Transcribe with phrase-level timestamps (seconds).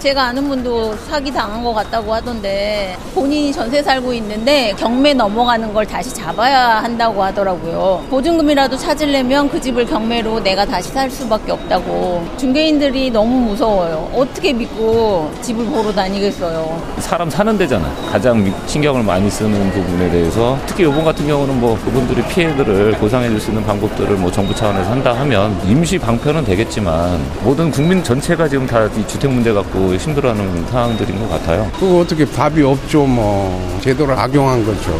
[0.00, 5.84] 제가 아는 분도 사기 당한 것 같다고 하던데 본인이 전세 살고 있는데 경매 넘어가는 걸
[5.84, 8.02] 다시 잡아야 한다고 하더라고요.
[8.08, 12.26] 보증금이라도 찾으려면 그 집을 경매로 내가 다시 살 수밖에 없다고.
[12.38, 14.10] 중개인들이 너무 무서워요.
[14.14, 16.80] 어떻게 믿고 집을 보러 다니겠어요.
[17.00, 17.86] 사람 사는 데잖아.
[18.10, 23.38] 가장 신경을 많이 쓰는 부분에 대해서 특히 이번 같은 경우는 뭐 그분들이 피해들을 보상해 줄
[23.40, 28.66] 수 있는 방법들을 뭐 정부 차원에서 한다 하면 임시 방편은 되겠지만 모든 국민 전체가 지금
[28.66, 31.70] 다 이 주택 문제 갖고 힘들어하는 상황들인 것 같아요.
[31.78, 33.78] 그거 어떻게 답이 없죠, 뭐.
[33.82, 34.90] 제도를 악용한 거죠.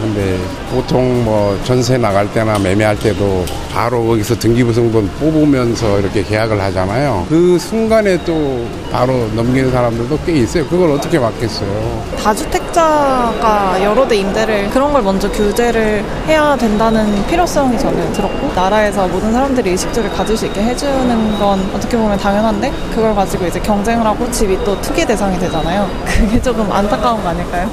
[0.00, 0.38] 근데
[0.70, 7.26] 보통 뭐 전세 나갈 때나 매매할 때도 바로 거기서 등기부등본 뽑으면서 이렇게 계약을 하잖아요.
[7.28, 10.66] 그 순간에 또 바로 넘기는 사람들도 꽤 있어요.
[10.66, 12.02] 그걸 어떻게 막겠어요.
[12.22, 19.32] 다주택자가 여러 대 임대를 그런 걸 먼저 규제를 해야 된다는 필요성이 저는 들었고 나라에서 모든
[19.32, 24.30] 사람들이 의식주를 가질 수 있게 해주는 건 어떻게 보면 당연한데 그걸 가지고 이제 경쟁을 하고
[24.40, 25.86] 집이 또 투기 대상이 되잖아요.
[26.06, 27.70] 그게 조금 안타까운 거 아닐까요?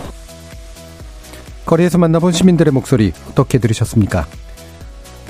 [1.66, 4.28] 거리에서 만나본 시민들의 목소리 어떻게 들으셨습니까?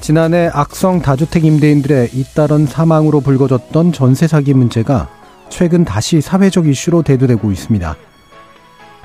[0.02, 5.10] 지난해 악성 다주택 임대인들의 잇따른 사망으로 불거졌던 전세 사기 문제가
[5.50, 7.96] 최근 다시 사회적 이슈로 대두되고 있습니다.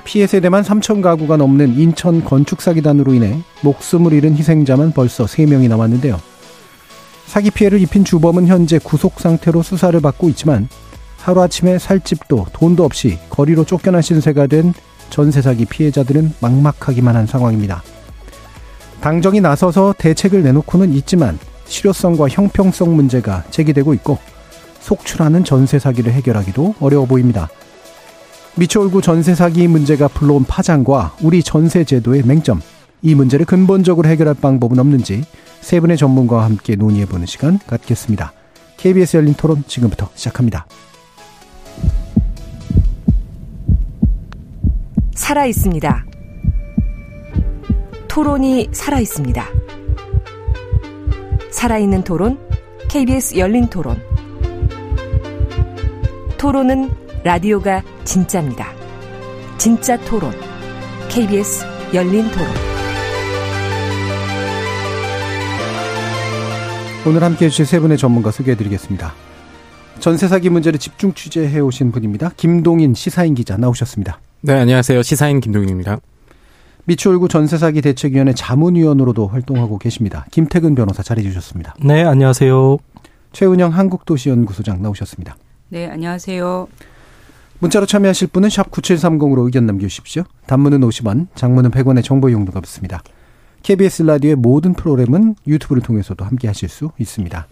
[0.03, 6.19] 피해 세대만 3천 가구가 넘는 인천 건축 사기단으로 인해 목숨을 잃은 희생자만 벌써 3명이 남았는데요.
[7.27, 10.67] 사기 피해를 입힌 주범은 현재 구속 상태로 수사를 받고 있지만
[11.23, 14.73] 하루아침에 살 집도 돈도 없이 거리로 쫓겨난 신세가 된
[15.09, 17.81] 전세 사기 피해자들은 막막하기만 한 상황입니다.
[18.99, 24.17] 당정이 나서서 대책을 내놓고는 있지만 실효성과 형평성 문제가 제기되고 있고
[24.81, 27.49] 속출하는 전세 사기를 해결하기도 어려워 보입니다.
[28.55, 32.61] 미추홀구 전세 사기 문제가 불러온 파장과 우리 전세 제도의 맹점,
[33.01, 35.23] 이 문제를 근본적으로 해결할 방법은 없는지
[35.61, 38.33] 세 분의 전문가와 함께 논의해보는 시간 갖겠습니다.
[38.77, 40.65] KBS 열린 토론 지금부터 시작합니다.
[45.15, 46.05] 살아 있습니다.
[48.07, 49.45] 토론이 살아 있습니다.
[51.51, 52.39] 살아있는 토론,
[52.89, 54.01] KBS 열린 토론.
[56.37, 56.91] 토론은
[57.23, 58.67] 라디오가 진짜입니다.
[59.57, 60.31] 진짜 토론,
[61.09, 62.47] KBS 열린 토론.
[67.05, 69.13] 오늘 함께 해주실 세 분의 전문가 소개해 드리겠습니다.
[69.99, 72.31] 전세 사기 문제를 집중 취재해 오신 분입니다.
[72.35, 74.19] 김동인 시사인 기자 나오셨습니다.
[74.45, 75.03] 네, 안녕하세요.
[75.03, 75.99] 시사인 김동인입니다.
[76.83, 80.25] 미추홀구 전세사기 대책위원회 자문위원으로도 활동하고 계십니다.
[80.31, 81.73] 김태근 변호사 자리해 주셨습니다.
[81.81, 82.77] 네, 안녕하세요.
[83.31, 85.37] 최은영 한국도시연구소장 나오셨습니다.
[85.69, 86.67] 네, 안녕하세요.
[87.59, 90.23] 문자로 참여하실 분은 샵 9730으로 의견 남겨주십시오.
[90.45, 93.01] 단문은 50원, 장문은 100원의 정보 용도가 붙습니다.
[93.61, 97.47] KBS 라디오의 모든 프로그램은 유튜브를 통해서도 함께 하실 수 있습니다.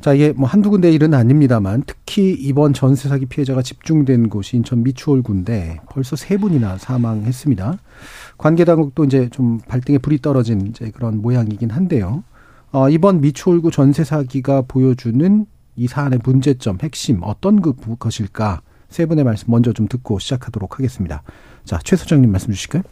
[0.00, 4.82] 자, 이게 뭐 한두 군데 일은 아닙니다만 특히 이번 전세 사기 피해자가 집중된 곳이 인천
[4.82, 7.78] 미추홀구인데 벌써 세 분이나 사망했습니다.
[8.38, 12.22] 관계 당국도 이제 좀 발등에 불이 떨어진 이제 그런 모양이긴 한데요.
[12.72, 15.46] 어, 이번 미추홀구 전세 사기가 보여주는
[15.76, 18.60] 이 사안의 문제점, 핵심 어떤 그 것일까?
[18.88, 21.22] 세 분의 말씀 먼저 좀 듣고 시작하도록 하겠습니다.
[21.64, 22.82] 자, 최 소장님 말씀 주실까요?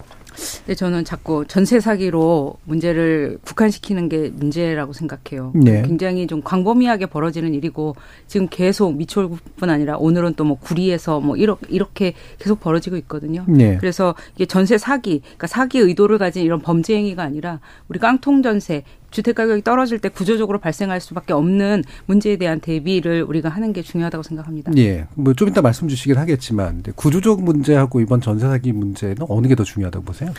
[0.67, 5.53] 네, 저는 자꾸 전세 사기로 문제를 국한시키는 게 문제라고 생각해요.
[5.55, 5.83] 네.
[5.83, 7.97] 굉장히 좀 광범위하게 벌어지는 일이고
[8.27, 13.45] 지금 계속 미추홀뿐 아니라 오늘은 또 뭐 구리에서 뭐 이렇게 이렇게 계속 벌어지고 있거든요.
[13.49, 13.79] 네.
[13.79, 18.85] 그래서 이게 전세 사기, 그러니까 사기 의도를 가진 이런 범죄 행위가 아니라 우리 깡통 전세
[19.15, 24.25] 주택 가격이 떨어질 때 구조적으로 발생할 수밖에 없는 문제에 대한 대비를 우리가 하는 게 중요하다고
[24.25, 24.73] 생각합니다.
[24.77, 25.07] 예.
[25.15, 29.63] 뭐 좀 이따 말씀 주시긴 하겠지만 구조적 문제하고 이번 전세 사기 문제는 어느 게 더
[29.63, 30.31] 중요하다고 보세요?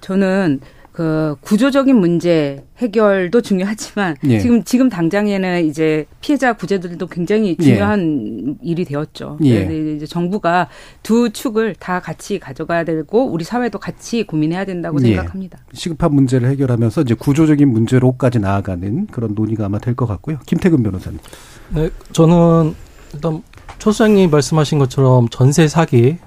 [0.00, 0.60] 저는
[0.92, 4.38] 그 구조적인 문제 해결도 중요하지만 예.
[4.40, 7.62] 지금 지금 당장에는 이제 피해자 구제들도 굉장히 예.
[7.64, 8.54] 중요한 예.
[8.62, 9.38] 일이 되었죠.
[9.42, 9.94] 예.
[9.96, 10.68] 이제 정부가
[11.02, 15.14] 두 축을 다 같이 가져가야 되고 우리 사회도 같이 고민해야 된다고 예.
[15.14, 15.60] 생각합니다.
[15.72, 20.38] 시급한 문제를 해결하면서 이제 구조적인 문제로까지 나아가는 그런 논의가 아마 될 것 같고요.
[20.46, 21.18] 김태근 변호사님.
[21.74, 22.74] 네, 저는
[23.14, 23.42] 일단
[23.78, 26.18] 초 소장님 말씀하신 것처럼 전세 사기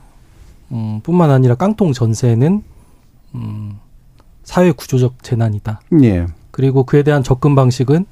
[0.72, 2.64] 음, 뿐만 아니라 깡통 전세는
[3.36, 3.74] 음,
[4.46, 5.82] 사회 구조적 재난이다.
[6.04, 6.28] 예.
[6.52, 8.06] 그리고 그에 대한 접근 방식은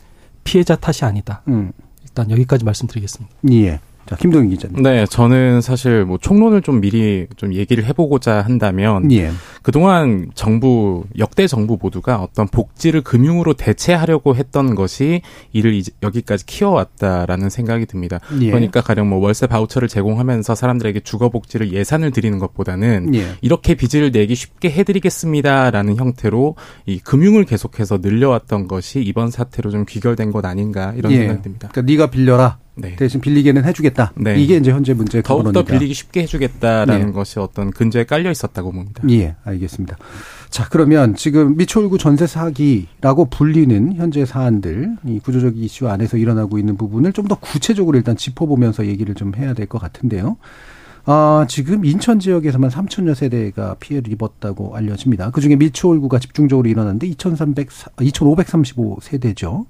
[0.43, 1.41] 피해자 탓이 아니다.
[1.47, 1.71] 음.
[2.03, 3.33] 일단 여기까지 말씀드리겠습니다.
[3.51, 3.79] 예.
[4.05, 4.83] 자, 김동인 기자님.
[4.83, 9.31] 네, 저는 사실 뭐 총론을 좀 미리 좀 얘기를 해보고자 한다면 예.
[9.61, 15.21] 그동안 정부 역대 정부 모두가 어떤 복지를 금융으로 대체하려고 했던 것이
[15.53, 18.19] 이를 이제 여기까지 키워왔다라는 생각이 듭니다.
[18.41, 18.47] 예.
[18.47, 23.27] 그러니까 가령 뭐 월세 바우처를 제공하면서 사람들에게 주거 복지를 예산을 드리는 것보다는 예.
[23.41, 30.31] 이렇게 빚을 내기 쉽게 해드리겠습니다라는 형태로 이 금융을 계속해서 늘려왔던 것이 이번 사태로 좀 귀결된
[30.31, 31.17] 것 아닌가 이런 예.
[31.19, 31.69] 생각이 듭니다.
[31.71, 32.62] 그러니까 네가 빌려라.
[32.75, 32.95] 네.
[32.95, 34.13] 대신 빌리게는 해주겠다.
[34.15, 34.41] 네.
[34.41, 37.11] 이게 이제 현재 문제의 더욱더 빌리기 쉽게 해주겠다라는 네.
[37.11, 39.03] 것이 어떤 근저에 깔려 있었다고 봅니다.
[39.09, 39.97] 예, 알겠습니다.
[40.49, 46.77] 자, 그러면 지금 미추홀구 전세 사기라고 불리는 현재 사안들, 이 구조적 이슈 안에서 일어나고 있는
[46.77, 50.37] 부분을 좀 더 구체적으로 일단 짚어보면서 얘기를 좀 해야 될 것 같은데요.
[51.05, 55.31] 아, 지금 인천 지역에서만 3천여 세대가 피해를 입었다고 알려집니다.
[55.31, 57.69] 그 중에 미추홀구가 집중적으로 일어났는데 2,300,
[58.01, 59.65] 2,535 세대죠.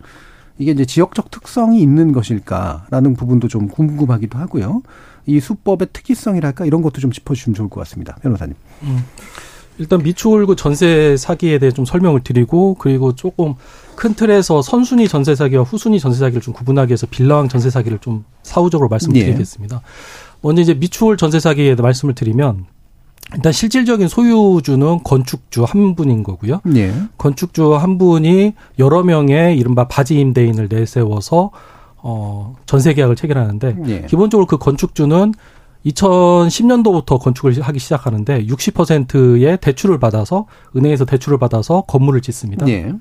[0.57, 4.81] 이게 이제 지역적 특성이 있는 것일까라는 부분도 좀 궁금하기도 하고요.
[5.25, 8.15] 이 수법의 특이성이랄까 이런 것도 좀 짚어주시면 좋을 것 같습니다.
[8.21, 8.55] 변호사님.
[8.83, 9.03] 음.
[9.79, 13.55] 일단 미추홀구 전세 사기에 대해 좀 설명을 드리고 그리고 조금
[13.95, 18.23] 큰 틀에서 선순위 전세 사기와 후순위 전세 사기를 좀 구분하기 위해서 빌라왕 전세 사기를 좀
[18.43, 19.77] 사후적으로 말씀드리겠습니다.
[19.77, 19.81] 예.
[20.41, 22.65] 먼저 이제 미추홀 전세 사기에 대해 말씀을 드리면
[23.35, 26.61] 일단 실질적인 소유주는 건축주 한 분인 거고요.
[26.75, 26.93] 예.
[27.17, 31.51] 건축주 한 분이 여러 명의 이른바 바지 임대인을 내세워서
[31.97, 34.01] 어 전세 계약을 체결하는데 예.
[34.07, 35.33] 기본적으로 그 건축주는
[35.85, 40.45] 2010년도부터 건축을 하기 시작하는데 60%의 대출을 받아서
[40.75, 42.67] 은행에서 대출을 받아서 건물을 짓습니다.
[42.69, 42.93] 예.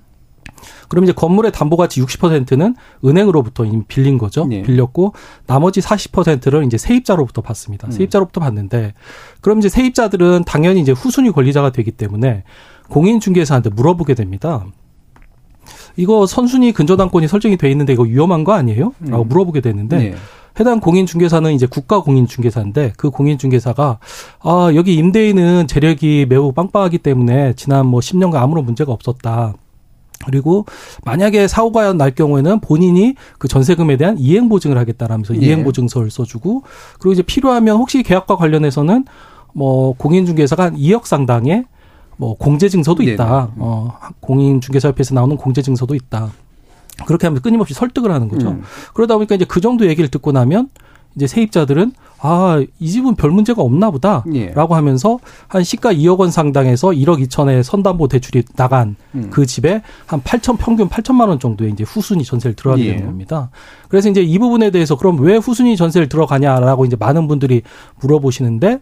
[0.88, 4.46] 그럼 이제 건물의 담보 가치 60%는 은행으로부터 이미 빌린 거죠.
[4.46, 4.62] 네.
[4.62, 5.14] 빌렸고
[5.46, 7.88] 나머지 40%를 이제 세입자로부터 받습니다.
[7.88, 7.90] 음.
[7.90, 8.94] 세입자로부터 받는데
[9.40, 12.44] 그럼 이제 세입자들은 당연히 이제 후순위 권리자가 되기 때문에
[12.88, 14.66] 공인중개사한테 물어보게 됩니다.
[15.96, 18.92] 이거 선순위 근저당권이 설정이 돼 있는데 이거 위험한 거 아니에요?
[19.00, 19.28] 라고 음.
[19.28, 20.14] 물어보게 되는데 네.
[20.60, 23.98] 해당 공인중개사는 이제 국가 공인중개사인데 그 공인중개사가
[24.40, 29.54] 아 여기 임대인은 재력이 매우 빵빵하기 때문에 지난 뭐 10년간 아무런 문제가 없었다.
[30.24, 30.66] 그리고
[31.04, 35.40] 만약에 사고가 날 경우에는 본인이 그 전세금에 대한 이행 보증을 하겠다라면서 예.
[35.40, 36.62] 이행 보증서를 써주고
[36.98, 39.04] 그리고 이제 필요하면 혹시 계약과 관련해서는
[39.54, 41.64] 뭐 공인중개사가 한 2억 상당의
[42.16, 43.24] 뭐 공제증서도 있다.
[43.24, 43.52] 네네.
[43.58, 46.30] 어 공인중개사협회에서 나오는 공제증서도 있다.
[47.06, 48.50] 그렇게 하면 끊임없이 설득을 하는 거죠.
[48.50, 48.62] 음.
[48.94, 50.68] 그러다 보니까 이제 그 정도 얘기를 듣고 나면
[51.16, 51.92] 이제 세입자들은
[52.24, 54.24] 아, 이 집은 별 문제가 없나 보다.
[54.32, 54.52] 예.
[54.52, 55.18] 라고 하면서
[55.48, 59.28] 한 시가 2억 원 상당에서 1억 2천에 선담보 대출이 나간 음.
[59.30, 63.04] 그 집에 한 8천 평균 8천만 원 정도의 이제 후순위 전세를 들어가게 되는 예.
[63.04, 63.50] 겁니다.
[63.88, 67.62] 그래서 이제 이 부분에 대해서 그럼 왜 후순위 전세를 들어가냐라고 이제 많은 분들이
[68.00, 68.78] 물어보시는데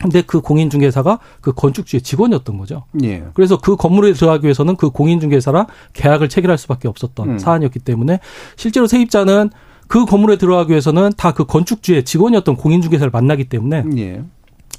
[0.00, 2.84] 근데 그 공인중개사가 그 건축주의 직원이었던 거죠.
[3.04, 3.24] 예.
[3.34, 7.38] 그래서 그 건물에 들어가기 위해서는 그 공인중개사랑 계약을 체결할 수밖에 없었던 음.
[7.38, 8.18] 사안이었기 때문에
[8.56, 9.50] 실제로 세입자는
[9.94, 14.22] 그 건물에 들어가기 위해서는 다 그 건축주의 직원이었던 공인중개사를 만나기 때문에 예.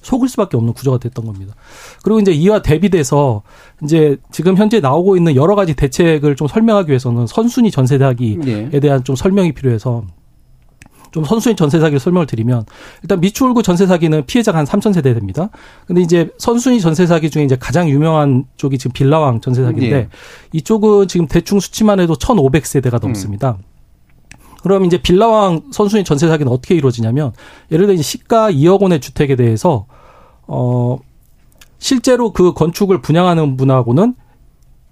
[0.01, 1.55] 속을 수밖에 없는 구조가 됐던 겁니다.
[2.03, 3.41] 그리고 이제 이와 대비돼서
[3.83, 8.37] 이제 지금 현재 나오고 있는 여러 가지 대책을 좀 설명하기 위해서는 선순위 전세 사기에
[8.73, 8.79] 예.
[8.79, 10.03] 대한 좀 설명이 필요해서
[11.11, 12.65] 좀 선순위 전세 사기를 설명을 드리면
[13.01, 15.49] 일단 미추홀구 전세 사기는 피해자가 한 3천 세대 됩니다.
[15.87, 20.09] 근데 이제 선순위 전세 사기 중에 이제 가장 유명한 쪽이 지금 빌라왕 전세 사기인데 예.
[20.53, 23.57] 이쪽은 지금 대충 수치만 해도 1,500세대가 넘습니다.
[23.59, 23.74] 음.
[24.65, 27.33] 그럼 이제 빌라왕 선순위 전세 사기는 어떻게 이루어지냐면
[27.71, 29.85] 예를 들어 시가 2억 원의 주택에 대해서
[30.47, 30.97] 어
[31.77, 34.15] 실제로 그 건축을 분양하는 분하고는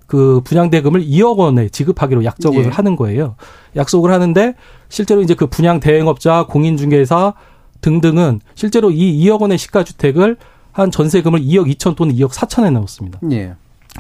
[0.06, 2.70] 그 분양 대금을 2억 원에 지급하기로 약속을 예.
[2.70, 3.36] 하는 거예요.
[3.76, 4.54] 약속을 하는데
[4.90, 7.34] 실제로 이제 그 분양 대행업자, 공인중개사
[7.82, 10.38] 등등은 실제로 이 2억 원의 시가 주택을
[10.72, 13.22] 한 전세금을 2억 2천 또는 2억 4천에 넣었습니다.
[13.32, 13.56] 예.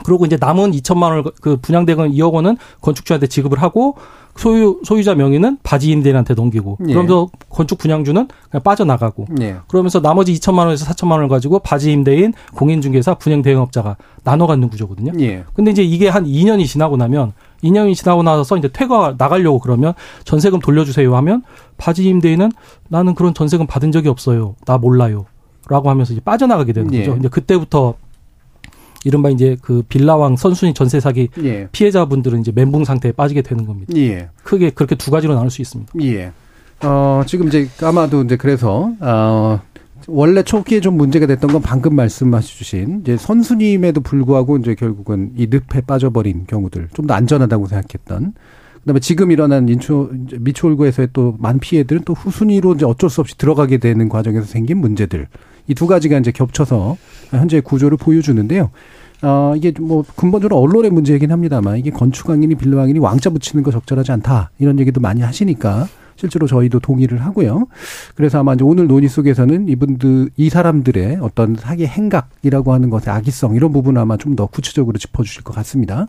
[0.06, 3.96] 그리고 이제 남은 2천만 원을 그 분양 대금 2억 원은 건축주한테 지급을 하고
[4.36, 6.94] 소유 소유자 명의는 바지 임대인한테 넘기고 예.
[6.94, 9.58] 그러면서 건축 분양주는 그냥 빠져나가고 예.
[9.68, 15.12] 그러면서 나머지 2천만 원에서 4천만 원을 가지고 바지 임대인 공인중개사 분양 대행업자가 나눠 갖는 구조거든요.
[15.20, 15.44] 예.
[15.54, 17.34] 근데 이제 이게 한 2년이 지나고 나면
[17.64, 19.94] 2년이 지나고 나서 이제 퇴가 나가려고 그러면
[20.26, 21.44] 전세금 돌려주세요 하면
[21.78, 22.52] 바지 임대인은
[22.90, 24.56] 나는 그런 전세금 받은 적이 없어요.
[24.66, 25.26] 나 몰라요.
[25.70, 27.14] 라고 하면서 이제 빠져나가게 되는 거죠.
[27.14, 27.18] 예.
[27.20, 27.94] 이제 그때부터
[29.04, 31.68] 이른바 이제 그 빌라왕 선순위 전세 사기 예.
[31.72, 33.94] 피해자분들은 이제 멘붕 상태에 빠지게 되는 겁니다.
[33.98, 34.30] 예.
[34.44, 35.92] 크게 그렇게 두 가지로 나눌 수 있습니다.
[36.04, 36.32] 예.
[36.84, 39.60] 어, 지금 이제 아마도 이제 그래서 어
[40.08, 45.48] 원래 초기에 좀 문제가 됐던 건 방금 말씀하셔 주신 이제 선순임에도 불구하고 이제 결국은 이
[45.50, 48.34] 늪에 빠져버린 경우들 좀 더 안전하다고 생각했던
[48.82, 53.78] 그다음에 지금 일어난 인초 미추홀구에서의 또 많은 피해들은 또 후순위로 이제 어쩔 수 없이 들어가게
[53.78, 55.28] 되는 과정에서 생긴 문제들
[55.68, 56.98] 이 두 가지가 이제 겹쳐서
[57.30, 58.70] 현재 구조를 보여주는데요.
[59.22, 64.52] 어, 이게 뭐 근본적으로 언론의 문제이긴 합니다만 이게 건축왕이니 빌라왕이니 왕자 붙이는 거 적절하지 않다
[64.60, 65.88] 이런 얘기도 많이 하시니까
[66.24, 67.68] 실제로 저희도 동의를 하고요.
[68.16, 73.56] 그래서 아마 이제 오늘 논의 속에서는 이분들 이 사람들의 어떤 사기 행각이라고 하는 것의 악의성
[73.56, 76.08] 이런 부분 아마 좀 더 구체적으로 짚어주실 것 같습니다.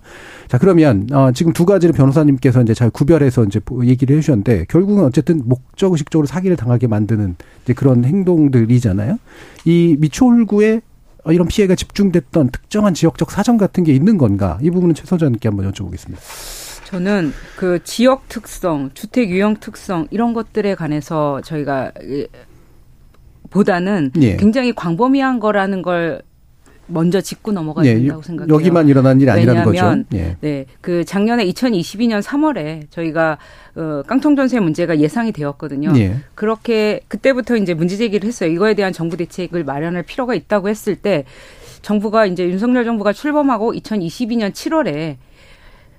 [0.48, 5.42] 자 그러면 어, 지금 두 가지를 변호사님께서 이제 잘 구별해서 이제 얘기를 해주셨는데 결국은 어쨌든
[5.44, 9.18] 목적 의식적으로 사기를 당하게 만드는 이제 그런 행동들이잖아요.
[9.66, 10.80] 이 미추홀구의
[11.24, 14.58] 어, 이런 피해가 집중됐던 특정한 지역적 사정 같은 게 있는 건가?
[14.62, 16.63] 이 부분은 최 소장님께 한번 여쭤보겠습니다.
[16.94, 21.90] 저는 그 지역 특성, 주택 유형 특성 이런 것들에 관해서 저희가
[23.50, 24.36] 보다는 예.
[24.36, 26.22] 굉장히 광범위한 거라는 걸
[26.86, 28.54] 먼저 짚고 넘어가야 예, 된다고 생각해요.
[28.54, 30.04] 여기만 일어난 일이 아니라는 거죠.
[30.14, 30.36] 예.
[30.40, 33.38] 네, 그 작년에 2022년 3월에 저희가
[33.74, 35.94] 어, 깡통 전세 문제가 예상이 되었거든요.
[35.96, 36.18] 예.
[36.36, 38.50] 그렇게 그때부터 이제 문제 제기를 했어요.
[38.50, 41.24] 이거에 대한 정부 대책을 마련할 필요가 있다고 했을 때
[41.82, 45.16] 정부가 이제 윤석열 정부가 출범하고 2022년 7월에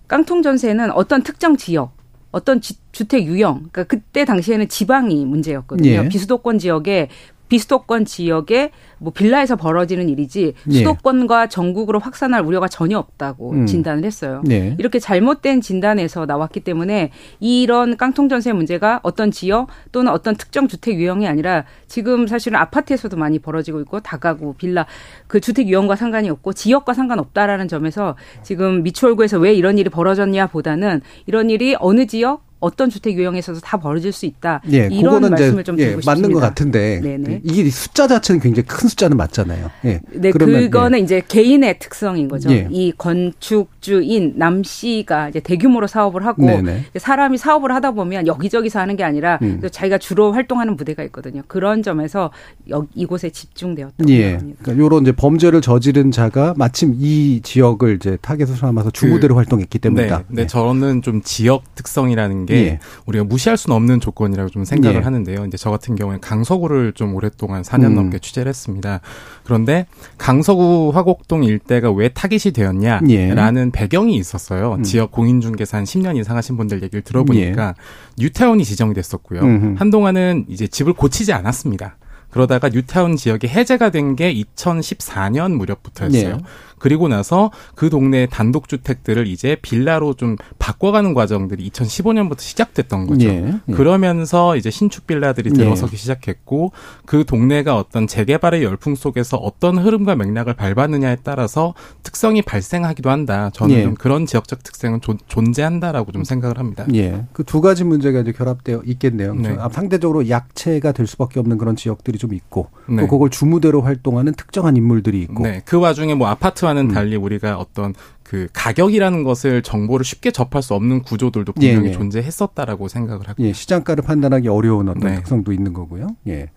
[0.07, 1.95] 깡통 전세는 어떤 특정 지역
[2.31, 5.89] 어떤 지, 주택 유형, 그러니까 그때 당시에는 지방이 문제였거든요.
[5.89, 6.09] 예.
[6.09, 7.07] 비수도권 지역에
[7.49, 10.73] 비수도권 지역에 뭐 빌라에서 벌어지는 일이지 예.
[10.73, 13.65] 수도권과 전국으로 확산할 우려가 전혀 없다고 음.
[13.65, 14.41] 진단을 했어요.
[14.45, 14.75] 네.
[14.79, 20.95] 이렇게 잘못된 진단에서 나왔기 때문에 이런 깡통 전세 문제가 어떤 지역 또는 어떤 특정 주택
[20.99, 24.85] 유형이 아니라 지금 사실은 아파트에서도 많이 벌어지고 있고 다가구 빌라
[25.27, 31.01] 그 주택 유형과 상관이 없고 지역과 상관없다라는 점에서 지금 미추홀구에서 왜 이런 일이 벌어졌냐 보다는
[31.25, 34.59] 이런 일이 어느 지역 어떤 주택 유형에서도 다 벌어질 수 있다.
[34.71, 36.27] 예, 이런 말씀을 좀 예, 드리고 싶습니다.
[36.27, 37.41] 맞는 것 같은데 네네.
[37.43, 39.69] 이게 숫자 자체는 굉장히 큰 숫자는 맞잖아요.
[39.85, 40.01] 예.
[40.11, 41.03] 네, 그러면, 그거는 예.
[41.03, 42.51] 이제 개인의 특성인 거죠.
[42.51, 42.67] 예.
[42.71, 46.85] 이 건축주인 남 씨가 이제 대규모로 사업을 하고 네네.
[46.97, 49.61] 사람이 사업을 하다 보면 여기저기서 하는 게 아니라 음.
[49.71, 51.43] 자기가 주로 활동하는 부대가 있거든요.
[51.47, 52.31] 그런 점에서
[52.71, 54.33] 여, 이곳에 집중되었다고 예.
[54.33, 54.59] 합니다.
[54.63, 59.77] 그러니까 이런 이제 범죄를 저지른 자가 마침 이 지역을 이제 타겟으로 삼아서 주무대로 그, 활동했기
[59.77, 60.17] 때문이다.
[60.29, 62.79] 네, 네, 저는 좀 지역 특성이라는 게 예.
[63.05, 65.03] 우리가 무시할 수는 없는 조건이라고 좀 생각을 예.
[65.03, 65.45] 하는데요.
[65.45, 67.95] 이제 저 같은 경우에 강서구를 좀 오랫동안 4년 음.
[67.95, 69.01] 넘게 취재를 했습니다.
[69.43, 69.85] 그런데
[70.17, 73.71] 강서구 화곡동 일대가 왜 타깃이 되었냐라는 예.
[73.71, 74.75] 배경이 있었어요.
[74.75, 74.83] 음.
[74.83, 78.23] 지역 공인중개사 한 10년 이상 하신 분들 얘기를 들어보니까 예.
[78.23, 79.41] 뉴타운이 지정이 됐었고요.
[79.41, 79.75] 음흠.
[79.77, 81.97] 한동안은 이제 집을 고치지 않았습니다.
[82.31, 86.37] 그러다가 뉴타운 지역이 해제가 된 게 2014년 무렵부터였어요.
[86.37, 86.43] 네.
[86.77, 93.27] 그리고 나서 그 동네 단독 주택들을 이제 빌라로 좀 바꿔가는 과정들이 2015년부터 시작됐던 거죠.
[93.27, 93.73] 예, 예.
[93.73, 95.57] 그러면서 이제 신축 빌라들이 예.
[95.57, 95.97] 들어서기 예.
[95.97, 96.71] 시작했고
[97.05, 103.49] 그 동네가 어떤 재개발의 열풍 속에서 어떤 흐름과 맥락을 밟았느냐에 따라서 특성이 발생하기도 한다.
[103.53, 103.83] 저는 예.
[103.83, 106.85] 좀 그런 지역적 특성은 조, 존재한다라고 좀 생각을 합니다.
[106.93, 107.23] 예.
[107.33, 109.33] 그 두 가지 문제가 이제 결합되어 있겠네요.
[109.33, 109.55] 네.
[109.71, 113.01] 상대적으로 약체가 될 수밖에 없는 그런 지역들이 좀 있고 네.
[113.01, 115.61] 또 그걸 주무대로 활동하는 특정한 인물들이 있고 네.
[115.63, 116.93] 그 와중에 뭐 아파트 와 과는 음.
[116.93, 117.93] 달리 우리가 어떤
[118.23, 121.93] 그 가격이라는 것을 정보를 쉽게 접할 수 없는 구조들도 분명히 예, 예.
[121.93, 125.15] 존재했었다라고 생각을 하고 예, 시장가를 판단하기 어려운 어떤 네.
[125.17, 126.07] 특성도 있는 거고요.
[126.27, 126.49] 예.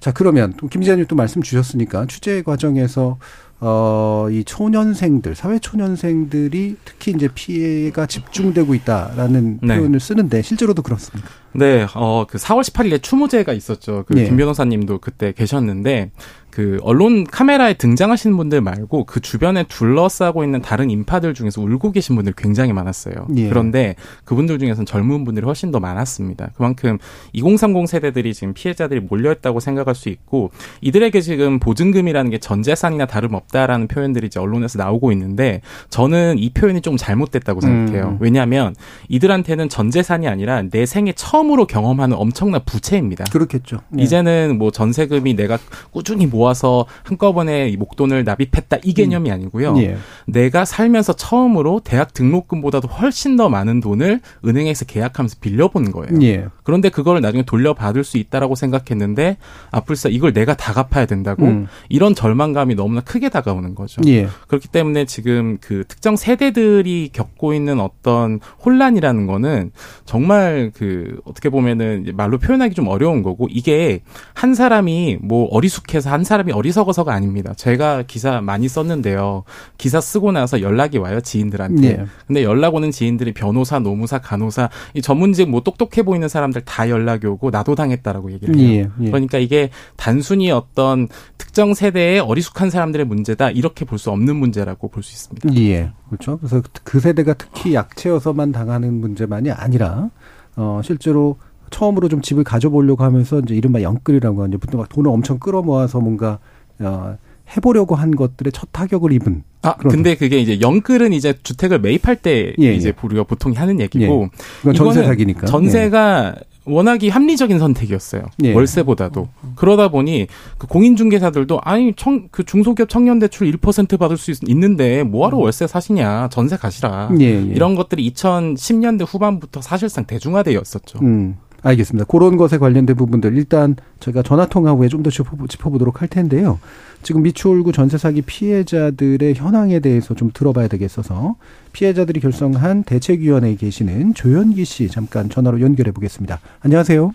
[0.00, 3.18] 자 그러면 김 기자님 또 말씀 주셨으니까 취재 과정에서
[3.58, 9.78] 어, 이 초년생들, 사회 초년생들이 특히 이제 피해가 집중되고 있다라는 네.
[9.78, 11.30] 표현을 쓰는데 실제로도 그렇습니까?
[11.52, 14.04] 네, 어, 그 4월 18일에 추모제가 있었죠.
[14.06, 14.24] 그 예.
[14.24, 16.10] 김 변호사님도 그때 계셨는데
[16.56, 22.16] 그 언론 카메라에 등장하시는 분들 말고 그 주변에 둘러싸고 있는 다른 인파들 중에서 울고 계신
[22.16, 23.26] 분들 굉장히 많았어요.
[23.36, 23.50] 예.
[23.50, 23.94] 그런데
[24.24, 26.52] 그분들 중에서는 젊은 분들이 훨씬 더 많았습니다.
[26.56, 26.96] 그만큼
[27.34, 33.88] 2030 세대들이 지금 피해자들이 몰려있다고 생각할 수 있고 이들에게 지금 보증금이라는 게 전 재산이나 다름없다라는
[33.88, 35.60] 표현들이 이제 언론에서 나오고 있는데
[35.90, 38.10] 저는 이 표현이 좀 잘못됐다고 생각해요.
[38.12, 38.16] 음.
[38.20, 38.74] 왜냐하면
[39.08, 43.24] 이들한테는 전 재산이 아니라 내 생애 처음으로 경험하는 엄청난 부채입니다.
[43.32, 43.78] 그렇겠죠.
[43.98, 44.02] 예.
[44.02, 45.58] 이제는 뭐 전세금이 내가
[45.90, 49.34] 꾸준히 모아 모아서 한꺼번에 목돈을 납입했다 이 개념이 음.
[49.34, 49.74] 아니고요.
[49.78, 49.96] 예.
[50.26, 56.22] 내가 살면서 처음으로 대학 등록금보다도 훨씬 더 많은 돈을 은행에서 계약하면서 빌려본 거예요.
[56.22, 56.46] 예.
[56.62, 59.36] 그런데 그걸 나중에 돌려받을 수 있다라고 생각했는데
[59.70, 61.66] 아플싸 이걸 내가 다 갚아야 된다고 음.
[61.88, 64.00] 이런 절망감이 너무나 크게 다가오는 거죠.
[64.06, 64.28] 예.
[64.46, 69.72] 그렇기 때문에 지금 그 특정 세대들이 겪고 있는 어떤 혼란이라는 거는
[70.04, 74.00] 정말 그 어떻게 보면은 말로 표현하기 좀 어려운 거고 이게
[74.34, 77.54] 한 사람이 뭐 어리숙해서 한 사람 사람이 어리석어서가 아닙니다.
[77.54, 79.44] 제가 기사 많이 썼는데요.
[79.78, 81.88] 기사 쓰고 나서 연락이 와요 지인들한테.
[81.88, 82.06] 예.
[82.26, 87.26] 근데 연락 오는 지인들이 변호사, 노무사, 간호사 이 전문직 뭐 똑똑해 보이는 사람들 다 연락이
[87.26, 88.90] 오고 나도 당했다라고 얘기를 해요.
[89.00, 89.04] 예.
[89.06, 89.10] 예.
[89.10, 95.02] 그러니까 이게 단순히 어떤 특정 세대의 어리숙한 사람들의 문제다 이렇게 볼 수 없는 문제라고 볼
[95.02, 95.56] 수 있습니다.
[95.56, 96.36] 예, 그렇죠.
[96.36, 100.10] 그래서 그 세대가 특히 약체여서만 당하는 문제만이 아니라
[100.54, 101.38] 어 실제로
[101.70, 106.38] 처음으로 좀 집을 가져보려고 하면서 이제 이른바 영끌이라고 하는 보통 돈을 엄청 끌어모아서 뭔가
[106.78, 107.16] 어
[107.54, 109.42] 해보려고 한 것들의 첫 타격을 입은.
[109.62, 113.06] 아, 근데 그게 이제 영끌은 이제 주택을 매입할 때 예, 이제 예.
[113.06, 114.28] 우리가 보통 하는 얘기고.
[114.66, 114.72] 예.
[114.72, 115.46] 전세 사기니까.
[115.46, 116.34] 전세가
[116.66, 118.22] 워낙이 합리적인 선택이었어요.
[118.44, 118.52] 예.
[118.52, 119.28] 월세보다도.
[119.54, 120.26] 그러다 보니
[120.58, 125.66] 그 공인중개사들도 아니 청, 그 중소기업 청년 대출 1% 받을 수 있, 는데 뭐하러 월세
[125.66, 127.40] 사시냐 전세 가시라 예, 예.
[127.40, 130.98] 이런 것들이 2010년대 후반부터 사실상 대중화되었었죠.
[131.02, 131.36] 음.
[131.62, 132.06] 알겠습니다.
[132.06, 136.58] 그런 것에 관련된 부분들 일단 저희가 전화 통화 후에 좀 더 짚어보도록 할 텐데요.
[137.02, 141.36] 지금 미추홀구 전세 사기 피해자들의 현황에 대해서 좀 들어봐야 되겠어서
[141.72, 146.40] 피해자들이 결성한 대책위원회에 계시는 조현기 씨 잠깐 전화로 연결해 보겠습니다.
[146.62, 147.14] 안녕하세요.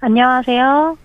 [0.00, 0.96] 안녕하세요.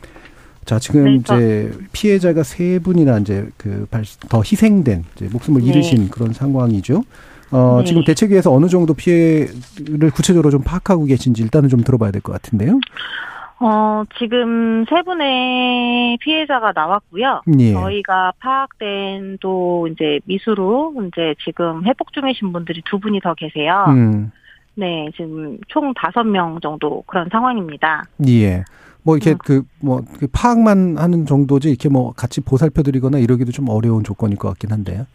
[0.65, 3.87] 자, 지금 네, 이제 피해자가 세 분이나 이제 그
[4.29, 5.67] 더 희생된 이제 목숨을 네.
[5.67, 7.03] 잃으신 그런 상황이죠.
[7.51, 7.86] 어, 네.
[7.86, 12.79] 지금 대책위에서 어느 정도 피해를 구체적으로 좀 파악하고 계신지 일단은 좀 들어봐야 될 것 같은데요.
[13.63, 17.41] 어, 지금 세 분의 피해자가 나왔고요.
[17.60, 17.74] 예.
[17.74, 23.86] 저희가 파악된 또 이제 미수로 이제 지금 회복 중이신 분들이 두 분이 더 계세요.
[23.89, 24.31] 음.
[24.74, 28.03] 네, 지금 총 다섯 명 정도 그런 상황입니다.
[28.29, 28.63] 예.
[29.03, 29.38] 뭐 이렇게 음.
[29.43, 34.38] 그, 뭐, 그 파악만 하는 정도지 이렇게 뭐 같이 보살펴 드리거나 이러기도 좀 어려운 조건일
[34.38, 35.05] 것 같긴 한데요.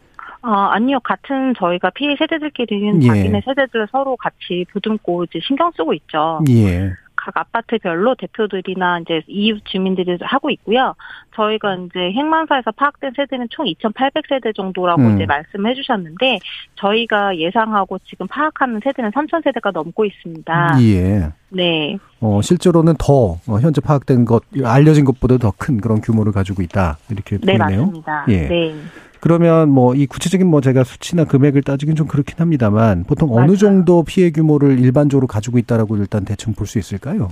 [0.43, 1.01] 어, 아니요.
[1.01, 3.07] 같은 저희가 피해 세대들끼리는 예.
[3.07, 6.41] 자기네 세대들 서로 같이 보듬고 이제 신경 쓰고 있죠.
[6.51, 6.93] 예.
[7.19, 10.95] 각 아파트별로 대표들이나 이제 이웃 주민들이 하고 있고요.
[11.35, 15.17] 저희가 이제 행만사에서 파악된 세대는 총 2,800세대 정도라고 음.
[15.17, 16.39] 이제 말씀해 주셨는데
[16.77, 20.77] 저희가 예상하고 지금 파악하는 세대는 3,000세대가 넘고 있습니다.
[20.83, 21.29] 예.
[21.49, 21.97] 네.
[22.21, 26.99] 어, 실제로는 더 어, 현재 파악된 것 알려진 것보다 더 큰 그런 규모를 가지고 있다.
[27.11, 27.87] 이렇게 네, 보이네요.
[27.87, 28.25] 맞습니다.
[28.29, 28.47] 예.
[28.49, 28.75] 네.
[29.21, 33.57] 그러면 뭐 이 구체적인 뭐 제가 수치나 금액을 따지긴 좀 그렇긴 합니다만 보통 어느 맞아요.
[33.57, 37.29] 정도 피해 규모를 일반적으로 가지고 있다라고 일단 대충 볼 수 있을까요?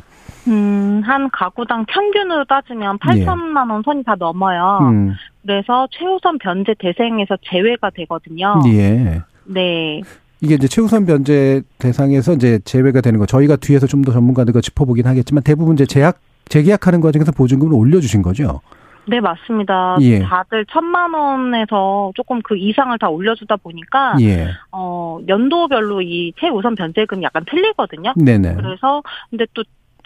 [0.48, 4.78] 음, 한 가구당 평균으로 따지면 8천만 원 선이 다 넘어요.
[4.82, 5.12] 음.
[5.42, 8.60] 그래서 최우선 변제 대상에서 제외가 되거든요.
[8.68, 9.20] 예.
[9.44, 10.00] 네.
[10.40, 15.06] 이게 이제 최우선 변제 대상에서 이제 제외가 되는 거 저희가 뒤에서 좀 더 전문가들과 짚어보긴
[15.06, 18.60] 하겠지만 대부분 이제 제약 재계약하는 과정에서 보증금을 올려주신 거죠.
[19.06, 19.96] 네, 맞습니다.
[20.00, 20.20] 예.
[20.20, 24.48] 다들 천만 원에서 조금 그 이상을 다 올려주다 보니까, 예.
[24.72, 28.14] 어, 연도별로 이 최우선 변제금이 약간 틀리거든요.
[28.16, 28.54] 네네.
[28.54, 29.62] 그래서, 근데 또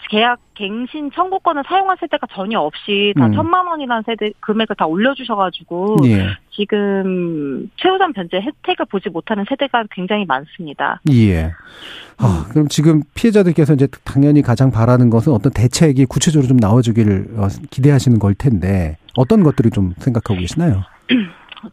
[0.09, 3.33] 계약 갱신 청구권을 사용한 세대가 전혀 없이 다 음.
[3.33, 6.29] 천만 원이라는 세대 금액을 다 올려주셔가지고 예.
[6.49, 10.99] 지금 최우선 변제 혜택을 보지 못하는 세대가 굉장히 많습니다.
[11.11, 11.51] 예.
[12.17, 17.47] 아, 그럼 지금 피해자들께서 이제 당연히 가장 바라는 것은 어떤 대책이 구체적으로 좀 나와주기를 어,
[17.69, 20.83] 기대하시는 걸 텐데 어떤 것들을 좀 생각하고 계시나요?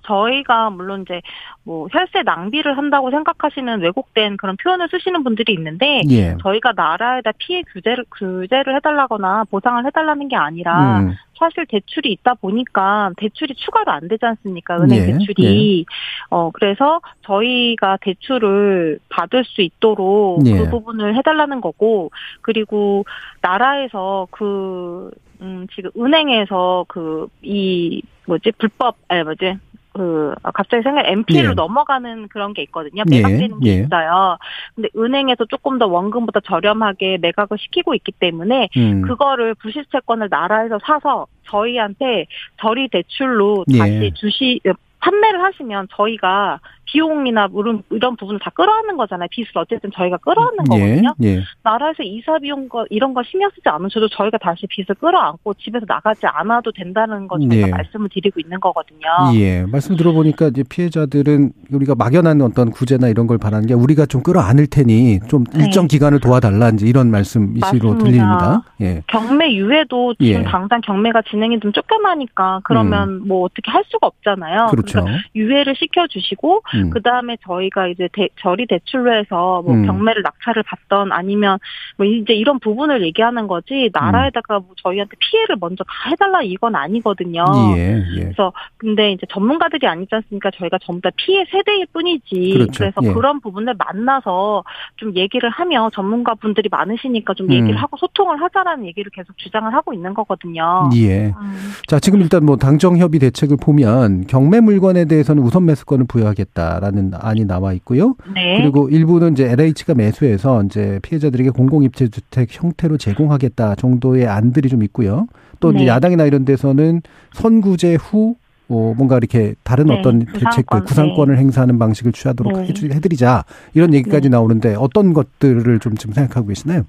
[0.02, 1.20] 저희가 물론 이제
[1.64, 6.36] 뭐 혈세 낭비를 한다고 생각하시는 왜곡된 그런 표현을 쓰시는 분들이 있는데 예.
[6.42, 11.14] 저희가 나라에다 피해 규제를 규제를 해달라거나 보상을 해달라는 게 아니라 음.
[11.38, 14.78] 사실 대출이 있다 보니까 대출이 추가로 안 되지 않습니까?
[14.78, 15.06] 은행 예.
[15.12, 15.80] 대출이.
[15.80, 15.84] 예.
[16.30, 20.58] 어, 그래서 저희가 대출을 받을 수 있도록 예.
[20.58, 22.10] 그 부분을 해달라는 거고,
[22.42, 23.04] 그리고
[23.42, 29.58] 나라에서 그, 음, 지금 은행에서 그, 이, 뭐지, 불법, 아, 뭐지,
[29.96, 31.54] 그 갑자기 생각 MP로 예.
[31.54, 33.02] 넘어가는 그런 게 있거든요.
[33.10, 33.16] 예.
[33.16, 33.74] 매각되는 게 예.
[33.80, 34.36] 있어요.
[34.74, 39.02] 근데 은행에서 조금 더 원금보다 저렴하게 매각을 시키고 있기 때문에 음.
[39.02, 42.26] 그거를 부실 채권을 나라에서 사서 저희한테
[42.60, 43.78] 저리 대출로 예.
[43.78, 44.60] 다시 주시
[45.00, 49.26] 판매를 하시면 저희가 비용이나 이런, 이런 부분을 다 끌어안는 거잖아요.
[49.30, 51.14] 빚을 어쨌든 저희가 끌어안는 예, 거거든요.
[51.22, 51.42] 예, 예.
[51.62, 56.26] 나라에서 이사 비용 거 이런 거 신경 쓰지 않으셔도 저희가 다시 빚을 끌어안고 집에서 나가지
[56.26, 57.70] 않아도 된다는 거 저희가 예.
[57.70, 59.00] 말씀을 드리고 있는 거거든요.
[59.34, 59.64] 예.
[59.66, 64.68] 말씀 들어보니까 이제 피해자들은 우리가 막연한 어떤 구제나 이런 걸 바라는 게 우리가 좀 끌어안을
[64.68, 65.64] 테니 좀 네.
[65.64, 65.96] 일정 네.
[65.96, 68.62] 기간을 도와달라 이제 이런 말씀이시로 들립니다.
[68.80, 69.02] 예.
[69.08, 70.44] 경매 유예도 지금 예.
[70.44, 73.28] 당장 경매가 진행이 좀 쫓겨나니까 그러면 음.
[73.28, 74.68] 뭐 어떻게 할 수가 없잖아요.
[74.70, 74.85] 그렇죠.
[75.34, 76.90] 유예를 시켜주시고 음.
[76.90, 79.86] 그 다음에 저희가 이제 대, 저리 대출로 해서 뭐 음.
[79.86, 81.58] 경매를 낙찰을 받던 아니면
[81.96, 87.44] 뭐 이제 이런 부분을 얘기하는 거지 나라에다가 뭐 저희한테 피해를 먼저 다 해달라 이건 아니거든요.
[87.76, 88.20] 예, 예.
[88.20, 90.50] 그래서 근데 이제 전문가들이 아니지 않습니까?
[90.52, 92.52] 저희가 전부 다 피해 세대일 뿐이지.
[92.54, 92.78] 그렇죠.
[92.78, 93.12] 그래서 예.
[93.12, 94.64] 그런 부분을 만나서
[94.96, 97.76] 좀 얘기를 하며 전문가 분들이 많으시니까 좀 얘기를 음.
[97.76, 100.90] 하고 소통을 하자라는 얘기를 계속 주장을 하고 있는 거거든요.
[100.96, 101.26] 예.
[101.26, 101.72] 음.
[101.86, 106.46] 자 지금 일단 뭐 당정 협의 대책을 보면 경매 물 건에 대해서는 우선 매수권을 부여하겠다.
[106.56, 108.14] 있다라는 안이 나와 있고요.
[108.34, 108.58] 네.
[108.58, 115.26] 그리고 일부는 이제 LH가 매수해서 이제 피해자들에게 공공입체 주택 형태로 제공하겠다 정도의 안들이 좀 있고요.
[115.60, 115.78] 또 네.
[115.78, 117.02] 이제 야당이나 이런 데서는
[117.34, 118.36] 선구제 후
[118.68, 121.40] 어, 뭔가 이렇게 다른 네, 어떤 대책들, 구상권을 네.
[121.40, 122.94] 행사하는 방식을 취하도록 네.
[122.94, 124.28] 해드리자 이런 얘기까지 네.
[124.30, 126.84] 나오는데 어떤 것들을 좀 지금 생각하고 계시나요?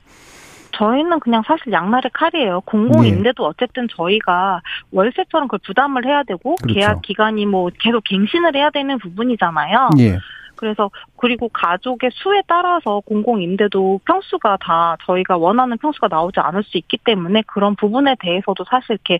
[0.77, 2.61] 저희는 그냥 사실 양날의 칼이에요.
[2.61, 3.49] 공공임대도 네.
[3.49, 4.61] 어쨌든 저희가
[4.91, 6.73] 월세처럼 그걸 부담을 해야 되고 그렇죠.
[6.73, 9.89] 계약 기간이 뭐 계속 갱신을 해야 되는 부분이잖아요.
[9.99, 10.17] 예.
[10.55, 16.77] 그래서 그리고 가족의 수에 따라서 공공 임대도 평수가 다 저희가 원하는 평수가 나오지 않을 수
[16.77, 19.19] 있기 때문에 그런 부분에 대해서도 사실 이렇게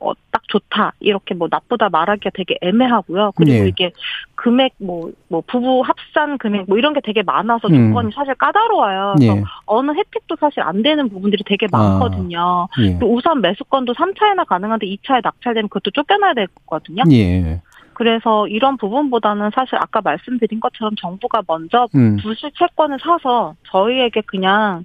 [0.00, 3.32] 어, 딱 좋다 이렇게 뭐 나쁘다 말하기가 되게 애매하고요.
[3.36, 3.68] 그리고 네.
[3.68, 3.92] 이게
[4.34, 7.88] 금액 뭐뭐 부부 합산 금액 뭐 이런 게 되게 많아서 음.
[7.88, 9.14] 조건이 사실 까다로워요.
[9.16, 9.42] 그래서 네.
[9.66, 11.78] 어느 혜택도 사실 안 되는 부분들이 되게 아.
[11.78, 12.68] 많거든요.
[12.70, 12.80] 아.
[12.80, 12.98] 네.
[13.02, 17.02] 우선 매수권도 3차에나 가능한데 2차에 낙찰되면 그것도 쫓겨나야 되거든요.
[17.10, 17.60] 예.
[17.94, 22.16] 그래서 이런 부분보다는 사실 아까 말씀드린 것처럼 정부가 먼저 음.
[22.22, 24.84] 부실 채권을 사서 저희에게 그냥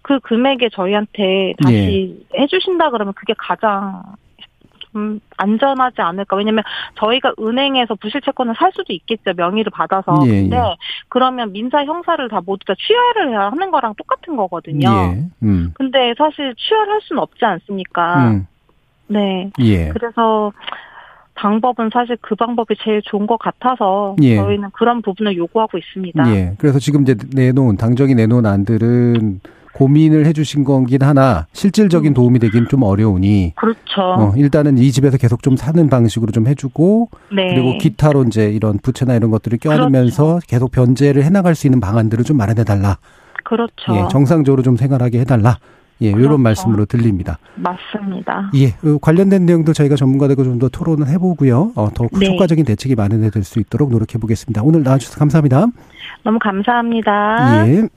[0.00, 2.40] 그 금액에 저희한테 다시 예.
[2.40, 4.02] 해주신다 그러면 그게 가장
[4.96, 6.36] 좀 안전하지 않을까.
[6.36, 9.34] 왜냐면 저희가 은행에서 부실 채권을 살 수도 있겠죠.
[9.36, 10.22] 명의를 받아서.
[10.24, 10.76] 예, 근데 예.
[11.08, 14.88] 그러면 민사 형사를 다 모두 다 취하를 해야 하는 거랑 똑같은 거거든요.
[14.88, 15.74] 예, 음.
[15.74, 18.30] 근데 사실 취하를 할 수는 없지 않습니까?
[18.30, 18.46] 음.
[19.08, 19.50] 네.
[19.60, 19.90] 예.
[19.90, 20.52] 그래서
[21.34, 24.36] 방법은 사실 그 방법이 제일 좋은 것 같아서 예.
[24.36, 26.34] 저희는 그런 부분을 요구하고 있습니다.
[26.34, 26.54] 예.
[26.56, 29.40] 그래서 지금 이제 내놓은 당정이 내놓은 안들은
[29.76, 32.14] 고민을 해주신 거긴 하나 실질적인 음.
[32.14, 34.00] 도움이 되긴 좀 어려우니 그렇죠.
[34.00, 37.54] 어, 일단은 이 집에서 계속 좀 사는 방식으로 좀 해주고 네.
[37.54, 40.46] 그리고 기타로 이제 이런 부채나 이런 것들을 껴안으면서 그렇죠.
[40.48, 42.96] 계속 변제를 해나갈 수 있는 방안들을 좀 마련해 달라.
[43.44, 43.94] 그렇죠.
[43.94, 45.58] 예, 정상적으로 좀 생활하게 해달라.
[46.00, 46.26] 예, 그렇죠.
[46.26, 47.38] 이런 말씀으로 들립니다.
[47.56, 48.50] 맞습니다.
[48.54, 51.72] 예, 그 관련된 내용도 저희가 전문가들과 좀 더 토론을 해보고요.
[51.74, 52.28] 어, 더 네.
[52.30, 54.62] 효과적인 대책이 마련될 수 있도록 노력해 보겠습니다.
[54.62, 55.66] 오늘 나와주셔서 감사합니다.
[56.24, 57.68] 너무 감사합니다.
[57.68, 57.88] 예.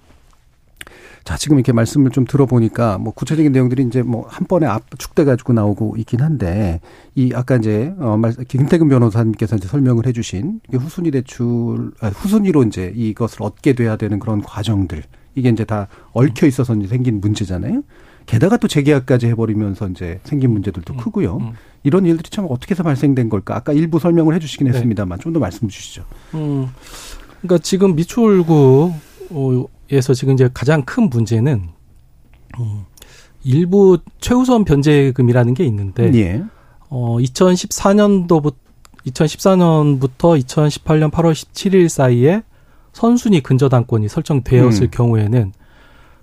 [1.24, 5.54] 자, 지금 이렇게 말씀을 좀 들어보니까 뭐 구체적인 내용들이 이제 뭐 한 번에 압축돼 가지고
[5.54, 6.82] 나오고 있긴 한데
[7.16, 12.92] 이 아까 이제 어 김태근 변호사님께서 이제 설명을 해 주신 후순위 대출 아, 후순위로 이제
[12.96, 15.04] 이것을 얻게 돼야 되는 그런 과정들
[15.36, 17.84] 이게 이제 다 얽혀 있어서 이제 생긴 문제잖아요.
[18.26, 21.38] 게다가 또 재계약까지 해버리면서 이제 생긴 문제들도 음, 크고요.
[21.38, 21.52] 음.
[21.84, 23.56] 이런 일들이 참 어떻게 해서 발생된 걸까?
[23.56, 24.74] 아까 일부 설명을 해주시긴 네.
[24.74, 26.04] 했습니다만 좀 더 말씀 주시죠.
[26.36, 26.68] 음,
[27.42, 28.94] 그러니까 지금 미추홀구
[29.92, 31.70] 에서 지금 이제 가장 큰 문제는
[32.60, 32.86] 음,
[33.44, 36.44] 일부 최우선 변제금이라는 게 있는데 예.
[36.90, 38.54] 어 2014년도부터
[39.08, 42.44] 2014년부터 2018년 8월 17일 사이에
[42.94, 44.92] 선순위 근저당권이 설정되었을 음.
[44.92, 45.54] 경우에는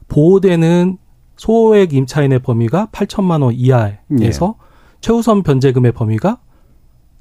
[0.08, 0.98] 보호되는
[1.36, 4.66] 소액 임차인의 범위가 8천만 원 이하에서 예.
[5.00, 6.38] 최우선 변제금의 범위가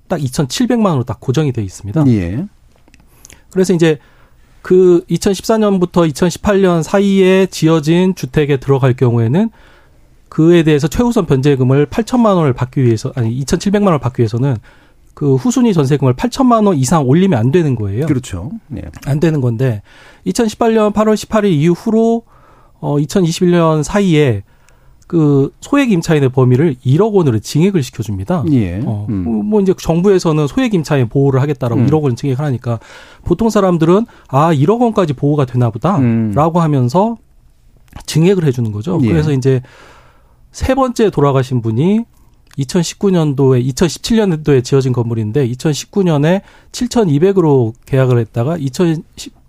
[0.08, 2.08] 딱 2,700만 원으로 딱 고정이 돼 있습니다.
[2.08, 2.46] 예.
[3.52, 3.98] 그래서 이제
[4.66, 9.52] 그 2014년부터 2018년 사이에 지어진 주택에 들어갈 경우에는
[10.28, 14.58] 그에 대해서 최우선 변제금을 8천만 원을 받기 위해서 아니 2,700만 원을 받기 위해서는
[15.14, 18.08] 그 후순위 전세금을 8천만 원 이상 올리면 안 되는 거예요.
[18.08, 18.54] 그렇죠.
[18.68, 18.82] 네.
[19.06, 19.84] 안 되는 건데
[20.26, 22.24] 2018년 8월 18일 이후로
[22.80, 24.42] 어 2021년 사이에
[25.08, 28.46] 그 소액 임차인의 범위를 1억 원으로 징액을 시켜줍니다.
[28.52, 28.82] 예.
[28.86, 29.46] 어, 음.
[29.46, 31.88] 뭐 이제 정부에서는 소액 임차인 보호를 하겠다라고 음.
[31.88, 32.80] 1억 원 징액을 하니까
[33.24, 36.64] 보통 사람들은 아 1억 원까지 보호가 되나 보다라고 음.
[36.64, 37.18] 하면서
[38.06, 39.00] 증액을 해주는 거죠.
[39.04, 39.08] 예.
[39.08, 39.62] 그래서 이제
[40.52, 42.06] 세 번째 돌아가신 분이
[42.58, 46.42] 2019년도에 2017년도에 지어진 건물인데 2019년에
[46.72, 49.04] 7,200으로 계약을 했다가 2010,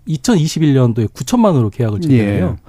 [0.07, 2.57] 2021년도에 9천만 원으로 계약을 진행해요.
[2.59, 2.66] 예.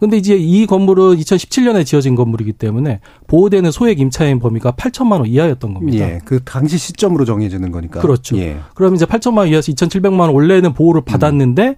[0.00, 5.74] 근데 이제 이 건물은 2017년에 지어진 건물이기 때문에 보호되는 소액 임차인 범위가 8천만 원 이하였던
[5.74, 5.98] 겁니다.
[6.04, 6.18] 예.
[6.24, 8.00] 그 당시 시점으로 정해지는 거니까.
[8.00, 8.36] 그렇죠.
[8.38, 8.58] 예.
[8.74, 11.04] 그럼 이제 8천만 원 이하에서 2,700만 원 원래는 보호를 음.
[11.04, 11.74] 받았는데 음.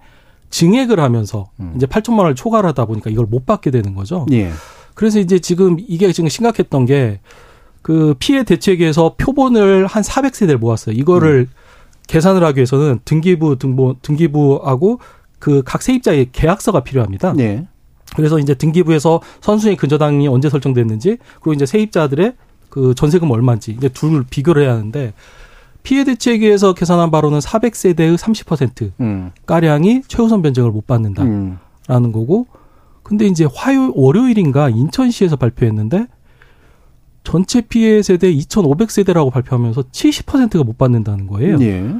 [0.49, 1.73] 증액을 하면서 음.
[1.75, 4.25] 이제 8천만 원을 초과하다 보니까 이걸 못 받게 되는 거죠.
[4.31, 4.51] 예.
[4.93, 7.19] 그래서 이제 지금 이게 지금 심각했던 게
[7.87, 10.93] 그 피해 대책에서 표본을 한 400세대를 모았어요.
[10.93, 11.53] 이거를 음.
[12.07, 14.99] 계산을 하기 위해서는 등기부 등본 등기부하고
[15.39, 17.31] 그 각 세입자의 계약서가 필요합니다.
[17.31, 17.65] 네.
[18.17, 22.33] 그래서 이제 등기부에서 선순위 근저당이 언제 설정됐는지 그리고 이제 세입자들의
[22.67, 25.13] 그 전세금 얼마인지 이제 둘 비교를 해야 하는데
[25.83, 29.31] 피해 대책위에서 계산한 바로는 400세대의 30% 음.
[29.45, 31.57] 가량이 최우선 변경을 못 받는다라는
[31.89, 32.11] 음.
[32.11, 32.47] 거고
[33.03, 36.07] 근데 이제 화요일 월요일인가 인천시에서 발표했는데
[37.23, 41.59] 전체 피해 세대 2,500세대라고 발표하면서 70%가 못 받는다는 거예요.
[41.61, 41.95] 예.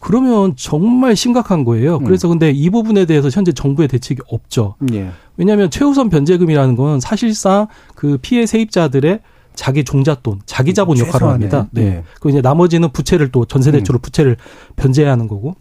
[0.00, 1.98] 그러면 정말 심각한 거예요.
[1.98, 2.04] 음.
[2.04, 4.74] 그래서 근데 이 부분에 대해서 현재 정부의 대책이 없죠.
[4.92, 5.10] 예.
[5.36, 9.20] 왜냐하면 최우선 변제금이라는 건 사실상 그 피해 세입자들의
[9.54, 11.68] 자기 종잣돈, 자기 자본 음, 역할을 합니다.
[11.70, 11.82] 네.
[11.82, 12.04] 네.
[12.14, 14.00] 그리고 이제 나머지는 부채를 또 전세 대출로 음.
[14.00, 14.36] 부채를
[14.76, 15.54] 변제해야 하는 거고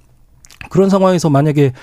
[0.69, 1.73] 그런 상황에서 만약에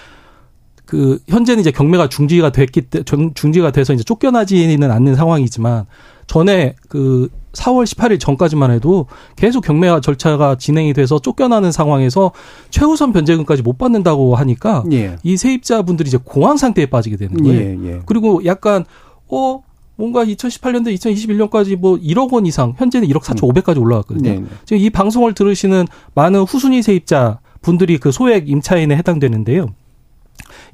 [0.87, 5.85] 그 현재는 이제 경매가 중지가 됐기 때 중지가 돼서 이제 쫓겨나지는 않는 상황이지만
[6.27, 12.33] 전에 그 4월 18일 전까지만 해도 계속 경매와 절차가 진행이 돼서 쫓겨나는 상황에서
[12.71, 15.17] 최우선 변제금까지 못 받는다고 하니까 예.
[15.23, 17.61] 이 세입자분들이 이제 공황 상태에 빠지게 되는 거예요.
[17.61, 18.01] 예, 예.
[18.05, 18.85] 그리고 약간
[19.29, 19.63] 어
[19.97, 24.31] 뭔가 2018년도 2021년까지 뭐 1억 원 이상 현재는 1억 4천 5백까지 올라갔거든요.
[24.31, 24.47] 네, 네.
[24.67, 29.69] 지금 이 방송을 들으시는 많은 후순위 세입자 분들이 그 소액 임차인에 해당되는데요.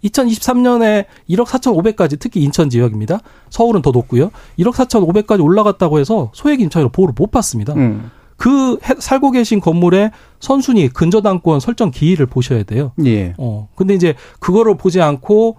[0.05, 3.21] 2023년에 1억 4,500까지 특히 인천 지역입니다.
[3.51, 4.31] 서울은 더 높고요.
[4.59, 7.75] 1억 4,500까지 올라갔다고 해서 소액 임차인으로 보호를 못 받습니다.
[7.75, 8.11] 음.
[8.37, 10.11] 그 해, 살고 계신 건물의
[10.41, 12.93] 선순위 근저당권 설정 기일을 보셔야 돼요.
[13.05, 13.35] 예.
[13.39, 13.69] 어.
[13.77, 15.57] 근데 이제 그거를 보지 않고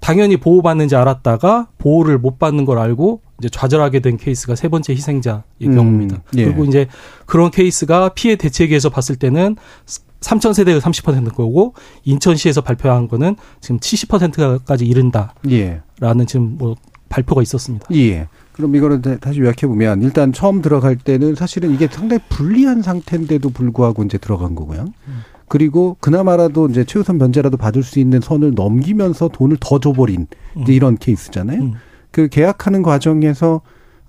[0.00, 5.42] 당연히 보호받는지 알았다가 보호를 못 받는 걸 알고 이제 좌절하게 된 케이스가 세 번째 희생자의
[5.62, 6.22] 음, 경우입니다.
[6.36, 6.44] 예.
[6.44, 6.88] 그리고 이제
[7.26, 9.56] 그런 케이스가 피해 대책에서 봤을 때는
[10.20, 15.34] 3천 세대의 30%인 거고 인천시에서 발표한 거는 지금 70%까지 이른다.
[15.50, 15.80] 예.
[15.98, 16.76] 라는 지금 뭐
[17.08, 17.86] 발표가 있었습니다.
[17.94, 18.28] 예.
[18.52, 24.04] 그럼 이거를 다시 요약해 보면 일단 처음 들어갈 때는 사실은 이게 상당히 불리한 상태인데도 불구하고
[24.04, 24.86] 이제 들어간 거고요.
[25.08, 25.20] 음.
[25.48, 30.62] 그리고 그나마라도 이제 최우선 변제라도 받을 수 있는 선을 넘기면서 돈을 더 줘버린 음.
[30.62, 31.60] 이제 이런 케이스잖아요.
[31.60, 31.74] 음.
[32.10, 33.60] 그 계약하는 과정에서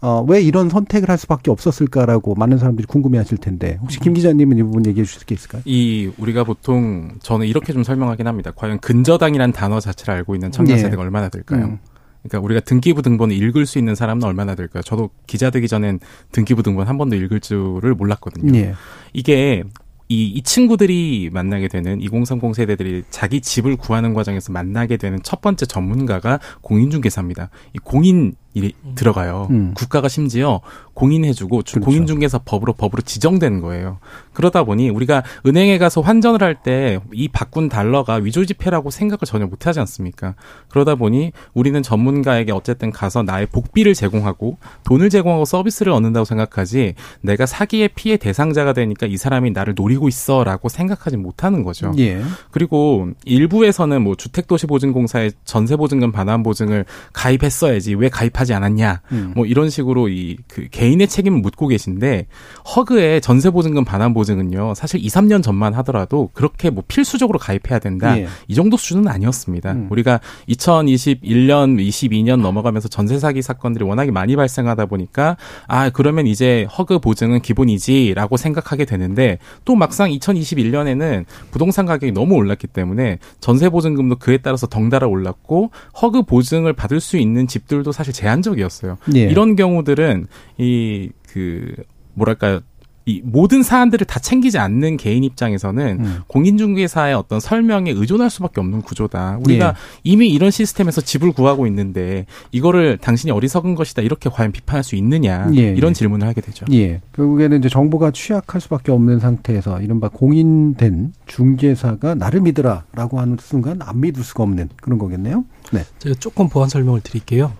[0.01, 4.57] 어, 왜 이런 선택을 할 수밖에 없었을까라고 많은 사람들이 궁금해 하실 텐데, 혹시 김 기자님은
[4.57, 5.61] 이 부분 얘기해 주실 게 있을까요?
[5.65, 8.51] 이, 우리가 보통, 저는 이렇게 좀 설명하긴 합니다.
[8.55, 10.81] 과연 근저당이란 단어 자체를 알고 있는 청년 예.
[10.81, 11.65] 세대가 얼마나 될까요?
[11.65, 11.79] 음.
[12.23, 14.81] 그러니까 우리가 등기부 등본을 읽을 수 있는 사람은 얼마나 될까요?
[14.83, 15.99] 저도 기자 되기 전엔
[16.31, 18.57] 등기부 등본 한 번도 읽을 줄을 몰랐거든요.
[18.57, 18.73] 예.
[19.13, 19.63] 이게
[20.07, 25.65] 이, 이 친구들이 만나게 되는 2030 세대들이 자기 집을 구하는 과정에서 만나게 되는 첫 번째
[25.65, 27.49] 전문가가 공인중개사입니다.
[27.73, 28.93] 이 공인 이 음.
[28.95, 29.47] 들어가요.
[29.49, 29.73] 음.
[29.75, 30.61] 국가가 심지어
[30.93, 31.79] 공인해주고 그렇죠.
[31.79, 33.99] 공인중개사 법으로 법으로 지정된 거예요.
[34.33, 39.79] 그러다 보니 우리가 은행에 가서 환전을 할 때 이 바꾼 달러가 위조지폐라고 생각을 전혀 못하지
[39.79, 40.35] 않습니까?
[40.69, 47.45] 그러다 보니 우리는 전문가에게 어쨌든 가서 나의 복비를 제공하고 돈을 제공하고 서비스를 얻는다고 생각하지 내가
[47.45, 51.93] 사기의 피해 대상자가 되니까 이 사람이 나를 노리고 있어라고 생각하지 못하는 거죠.
[51.97, 52.21] 예.
[52.51, 59.01] 그리고 일부에서는 뭐 주택도시보증공사의 전세보증금 반환보증을 가입했어야지 왜 가입 하지 않았냐.
[59.13, 59.31] 음.
[59.35, 62.27] 뭐 이런 식으로 이 그 개인의 책임을 묻고 계신데
[62.75, 64.73] 허그의 전세 보증금 반환 보증은요.
[64.75, 68.17] 사실 2, 3년 전만 하더라도 그렇게 뭐 필수적으로 가입해야 된다.
[68.17, 68.27] 예.
[68.47, 69.71] 이 정도 수준은 아니었습니다.
[69.71, 69.87] 음.
[69.89, 76.99] 우리가 2021년, 22년 넘어가면서 전세 사기 사건들이 워낙에 많이 발생하다 보니까 아, 그러면 이제 허그
[76.99, 84.37] 보증은 기본이지라고 생각하게 되는데 또 막상 2021년에는 부동산 가격이 너무 올랐기 때문에 전세 보증금도 그에
[84.37, 88.97] 따라서 덩달아 올랐고 허그 보증을 받을 수 있는 집들도 사실 제한 제한적이었어요.
[89.15, 89.21] 예.
[89.21, 91.73] 이런 경우들은 이 그
[92.13, 92.59] 뭐랄까요
[93.07, 96.19] 이 모든 사안들을 다 챙기지 않는 개인 입장에서는 음.
[96.27, 99.39] 공인중개사의 어떤 설명에 의존할 수밖에 없는 구조다.
[99.43, 99.73] 우리가 예.
[100.03, 105.49] 이미 이런 시스템에서 집을 구하고 있는데 이거를 당신이 어리석은 것이다 이렇게 과연 비판할 수 있느냐
[105.55, 105.73] 예.
[105.73, 106.67] 이런 질문을 하게 되죠.
[106.73, 107.01] 예.
[107.15, 113.99] 결국에는 이제 정보가 취약할 수밖에 없는 상태에서 이른바 공인된 중개사가 나를 믿으라라고 하는 순간 안
[113.99, 115.43] 믿을 수가 없는 그런 거겠네요.
[115.71, 115.83] 네.
[115.97, 117.51] 제가 조금 보완 설명을 드릴게요.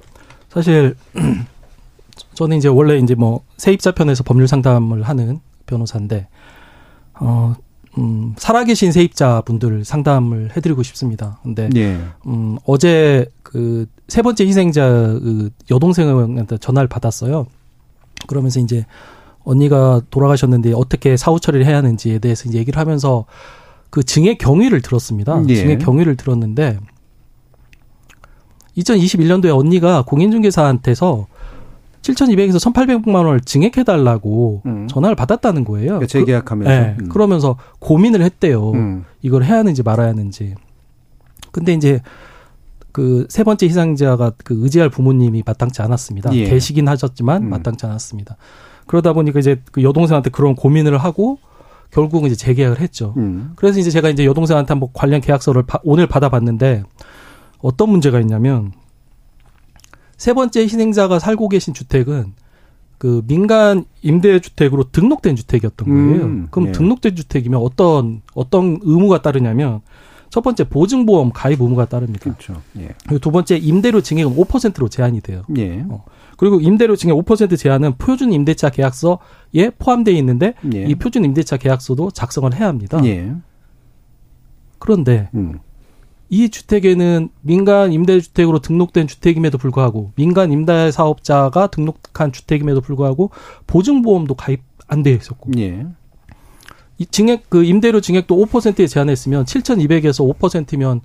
[0.53, 0.95] 사실
[2.35, 6.27] 저는 이제 원래 이제 뭐 세입자 편에서 법률 상담을 하는 변호사인데
[7.15, 7.55] 어
[7.97, 11.39] 음, 살아계신 세입자분들 상담을 해드리고 싶습니다.
[11.43, 11.99] 근데 예.
[12.25, 17.47] 음, 어제 그 세 번째 희생자 그 여동생한테 전화를 받았어요.
[18.27, 18.85] 그러면서 이제
[19.45, 23.23] 언니가 돌아가셨는데 어떻게 사후 처리를 해야 하는지에 대해서 이제 얘기를 하면서
[23.89, 25.41] 그 증의 경위를 들었습니다.
[25.47, 25.55] 예.
[25.55, 26.77] 증의 경위를 들었는데
[28.77, 31.27] 2021년도에 언니가 공인중개사한테서
[32.01, 34.87] 7,200에서 1,800만 원을 증액해달라고 음.
[34.87, 35.87] 전화를 받았다는 거예요.
[35.87, 36.69] 그러니까 재계약하면서.
[36.69, 36.97] 그, 네.
[36.99, 37.09] 음.
[37.09, 38.71] 그러면서 고민을 했대요.
[38.71, 39.05] 음.
[39.21, 40.55] 이걸 해야 하는지 말아야 하는지.
[41.51, 42.01] 근데 이제
[42.91, 46.33] 그 세 번째 희생자가 그 의지할 부모님이 마땅치 않았습니다.
[46.33, 46.45] 예.
[46.45, 47.49] 계시긴 하셨지만 음.
[47.49, 48.35] 마땅치 않았습니다.
[48.87, 51.39] 그러다 보니까 이제 그 여동생한테 그런 고민을 하고
[51.91, 53.13] 결국은 이제 재계약을 했죠.
[53.17, 53.51] 음.
[53.55, 56.83] 그래서 이제 제가 이제 여동생한테 한번 관련 계약서를 바, 오늘 받아봤는데
[57.61, 58.71] 어떤 문제가 있냐면
[60.17, 62.33] 세 번째 희생자가 살고 계신 주택은
[62.97, 66.25] 그 민간 임대 주택으로 등록된 주택이었던 거예요.
[66.25, 66.71] 음, 그럼 예.
[66.71, 69.81] 등록된 주택이면 어떤 어떤 의무가 따르냐면
[70.29, 72.19] 첫 번째 보증보험 가입 의무가 따릅니다.
[72.23, 72.61] 그렇죠.
[72.77, 72.89] 예.
[73.07, 75.41] 그리고 두 번째 임대료 증액은 5%로 제한이 돼요.
[75.57, 75.83] 예.
[75.89, 76.05] 어.
[76.37, 80.83] 그리고 임대료 증액 5% 제한은 표준 임대차 계약서에 포함되어 있는데 예.
[80.85, 83.03] 이 표준 임대차 계약서도 작성을 해야 합니다.
[83.05, 83.33] 예.
[84.79, 85.59] 그런데 음.
[86.33, 93.31] 이 주택에는 민간 임대주택으로 등록된 주택임에도 불구하고 민간 임대 사업자가 등록한 주택임에도 불구하고
[93.67, 95.51] 보증보험도 가입 안 되어 있었고.
[95.57, 95.85] 예.
[96.97, 101.01] 이 증액 그 임대료 증액도 5%에 제한했으면 7,200에서 5%면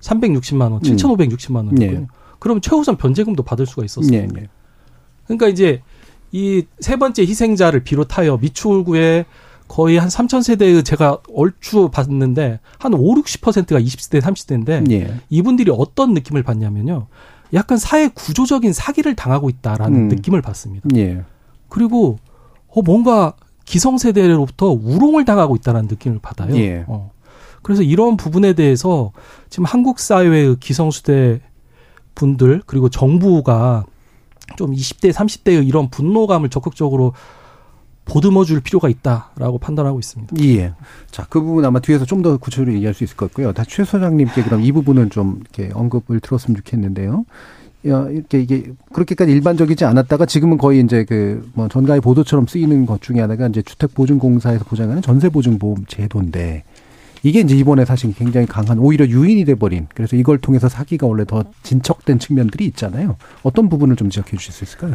[0.00, 2.00] 360만 원, 7,560만 원이거든요.
[2.00, 2.06] 예.
[2.38, 4.16] 그럼 최우선 변제금도 받을 수가 있었어요.
[4.16, 4.28] 예.
[4.36, 4.48] 예.
[5.26, 5.82] 그러니까 이제
[6.32, 9.26] 이 세 번째 희생자를 비롯하여 미추홀구에
[9.68, 15.20] 거의 한 3천 세대의 제가 얼추 봤는데 한 5, 60%가 20대, 30대인데 예.
[15.30, 17.06] 이분들이 어떤 느낌을 받냐면요.
[17.54, 20.08] 약간 사회 구조적인 사기를 당하고 있다라는 음.
[20.08, 20.88] 느낌을 받습니다.
[20.96, 21.22] 예.
[21.68, 22.18] 그리고
[22.68, 26.54] 어 뭔가 기성세대로부터 우롱을 당하고 있다는 느낌을 받아요.
[26.56, 26.84] 예.
[26.86, 27.10] 어.
[27.62, 29.12] 그래서 이런 부분에 대해서
[29.48, 31.40] 지금 한국 사회의 기성수대
[32.14, 33.84] 분들 그리고 정부가
[34.56, 37.14] 좀 20대, 30대의 이런 분노감을 적극적으로
[38.04, 40.36] 보듬어 줄 필요가 있다라고 판단하고 있습니다.
[40.44, 40.72] 예.
[41.10, 43.52] 자, 그 부분 아마 뒤에서 좀 더 구체적으로 얘기할 수 있을 것 같고요.
[43.52, 47.24] 다 최 소장님께 그럼 이 부분은 좀 이렇게 언급을 들었으면 좋겠는데요.
[47.88, 53.02] 야, 이렇게 이게 그렇게까지 일반적이지 않았다가 지금은 거의 이제 그 뭐 전가의 보도처럼 쓰이는 것
[53.02, 56.64] 중에 하나가 이제 주택보증공사에서 보장하는 전세보증보험 제도인데
[57.22, 61.44] 이게 이제 이번에 사실 굉장히 강한 오히려 유인이 돼버린 그래서 이걸 통해서 사기가 원래 더
[61.62, 63.16] 진척된 측면들이 있잖아요.
[63.42, 64.94] 어떤 부분을 좀 지적해 주실 수 있을까요?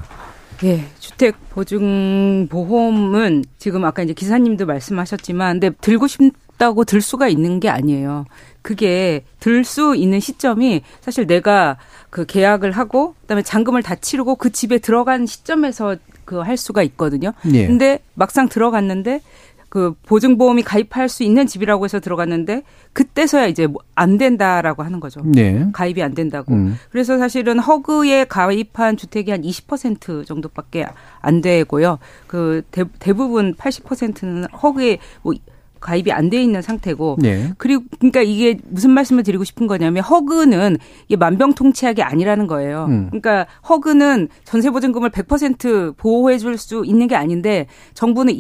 [0.64, 7.60] 예, 주택 보증 보험은 지금 아까 이제 기사님도 말씀하셨지만, 근데 들고 싶다고 들 수가 있는
[7.60, 8.26] 게 아니에요.
[8.62, 11.78] 그게 들 수 있는 시점이 사실 내가
[12.10, 15.96] 그 계약을 하고 그다음에 잔금을 다 치르고 그 집에 들어간 시점에서
[16.26, 17.32] 그 할 수가 있거든요.
[17.54, 17.66] 예.
[17.66, 19.22] 근데 막상 들어갔는데
[19.70, 25.22] 그 보증보험이 가입할 수 있는 집이라고 해서 들어갔는데 그때서야 이제 뭐안 된다라고 하는 거죠.
[25.24, 25.68] 네.
[25.74, 26.54] 가입이 안 된다고.
[26.54, 26.76] 음.
[26.92, 30.88] 그래서 사실은 허그에 가입한 주택이 한 20% 정도밖에
[31.22, 32.00] 안 되고요.
[32.28, 35.34] 그 대, 대부분 80%는 허그에 뭐
[35.80, 37.54] 가입이 안 돼 있는 상태고 네.
[37.58, 40.78] 그리고 그러니까 이게 무슨 말씀을 드리고 싶은 거냐면 허그는
[41.08, 42.86] 이게 만병통치약이 아니라는 거예요.
[42.90, 43.08] 음.
[43.08, 48.34] 그러니까 허그는 전세 보증금을 100% 보호해 줄 수 있는 게 아닌데 정부는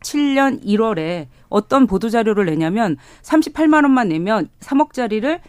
[0.00, 5.40] 2017년 1월에 어떤 보도 자료를 내냐면 38만 원만 내면 3억짜리를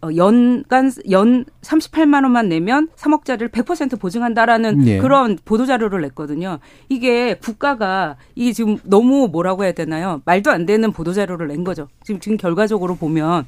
[0.00, 4.98] 어, 연간 연 38만 원만 내면 3억짜리를 100% 보증한다라는 네.
[4.98, 6.60] 그런 보도 자료를 냈거든요.
[6.88, 10.22] 이게 국가가 이게 지금 너무 뭐라고 해야 되나요?
[10.24, 11.88] 말도 안 되는 보도 자료를 낸 거죠.
[12.04, 13.46] 지금 지금 결과적으로 보면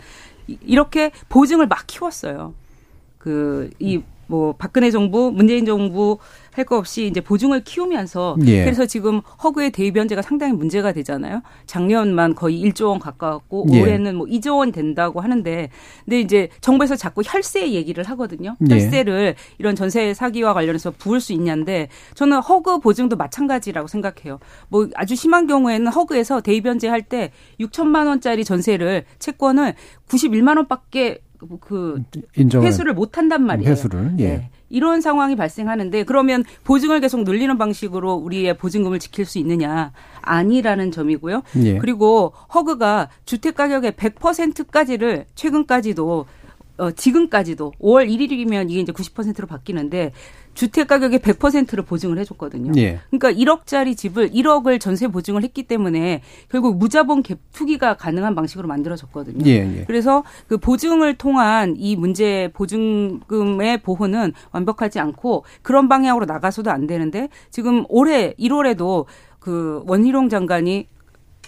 [0.48, 2.54] 이렇게 보증을 막 키웠어요.
[3.18, 6.18] 그 이 뭐 박근혜 정부, 문재인 정부
[6.60, 8.64] 할 거 없이 이제 보증을 키우면서 예.
[8.64, 11.42] 그래서 지금 허그의 대입 현재가 상당히 문제가 되잖아요.
[11.66, 13.80] 작년만 거의 1조 원 가까웠고 예.
[13.80, 15.70] 올해는 뭐 2조 원 된다고 하는데
[16.04, 18.56] 근데 이제 정부에서 자꾸 혈세 얘기를 하거든요.
[18.68, 18.74] 예.
[18.74, 19.34] 혈세를 예.
[19.58, 24.38] 이런 전세 사기와 관련해서 부을 수 있냐인데 저는 허그 보증도 마찬가지라고 생각해요.
[24.68, 29.74] 뭐 아주 심한 경우에는 허그에서 대입 현재 할때 6천만 원짜리 전세를 채권을
[30.08, 31.22] 91만 원밖에
[31.60, 32.02] 그
[32.36, 33.70] 인정을, 회수를 못 한단 말이에요.
[33.70, 34.28] 회수를 예.
[34.28, 34.50] 네.
[34.70, 39.92] 이런 상황이 발생하는데 그러면 보증을 계속 늘리는 방식으로 우리의 보증금을 지킬 수 있느냐?
[40.22, 41.42] 아니라는 점이고요.
[41.64, 41.78] 예.
[41.78, 46.26] 그리고 허그가 주택 가격의 100%까지를 최근까지도
[46.80, 50.12] 어, 지금까지도 5월 1일이면 이게 이제 90%로 바뀌는데
[50.54, 52.72] 주택 가격의 100%를 보증을 해줬거든요.
[52.76, 53.00] 예.
[53.10, 59.44] 그러니까 1억짜리 집을 1억을 전세 보증을 했기 때문에 결국 무자본 갭 투기가 가능한 방식으로 만들어졌거든요.
[59.46, 59.84] 예, 예.
[59.86, 67.28] 그래서 그 보증을 통한 이 문제 보증금의 보호는 완벽하지 않고 그런 방향으로 나가서도 안 되는데
[67.50, 69.04] 지금 올해 1월에도
[69.38, 70.88] 그 원희룡 장관이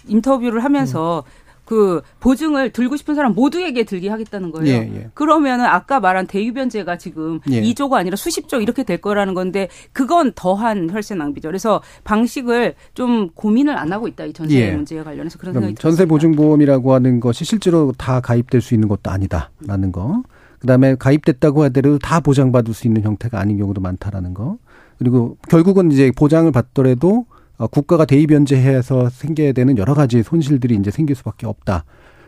[0.07, 1.42] 인터뷰를 하면서 음.
[1.65, 4.67] 그 보증을 들고 싶은 사람 모두에게 들게 하겠다는 거예요.
[4.67, 5.09] 예, 예.
[5.13, 7.61] 그러면은 아까 말한 대유변제가 지금 예.
[7.61, 11.47] 2조가 아니라 수십 조 이렇게 될 거라는 건데 그건 더한 혈세 낭비죠.
[11.47, 14.71] 그래서 방식을 좀 고민을 안 하고 있다 이 전세 예.
[14.71, 19.91] 문제에 관련해서 그런 생각이 전세 보증보험이라고 하는 것이 실제로 다 가입될 수 있는 것도 아니다라는
[19.91, 20.23] 거.
[20.59, 24.57] 그다음에 가입됐다고 하더라도 다 보장받을 수 있는 형태가 아닌 경우도 많다라는 거.
[24.97, 27.25] 그리고 결국은 이제 보장을 받더라도 어,
[27.71, 31.85] 국가가 대입 변제해서 생겨야 되는 여러 가지 손실들이 이제 생길 수밖에 없다.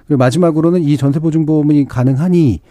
[0.08, 2.62] 그리고 마지막으로는 이 전세보증보험이 가능하니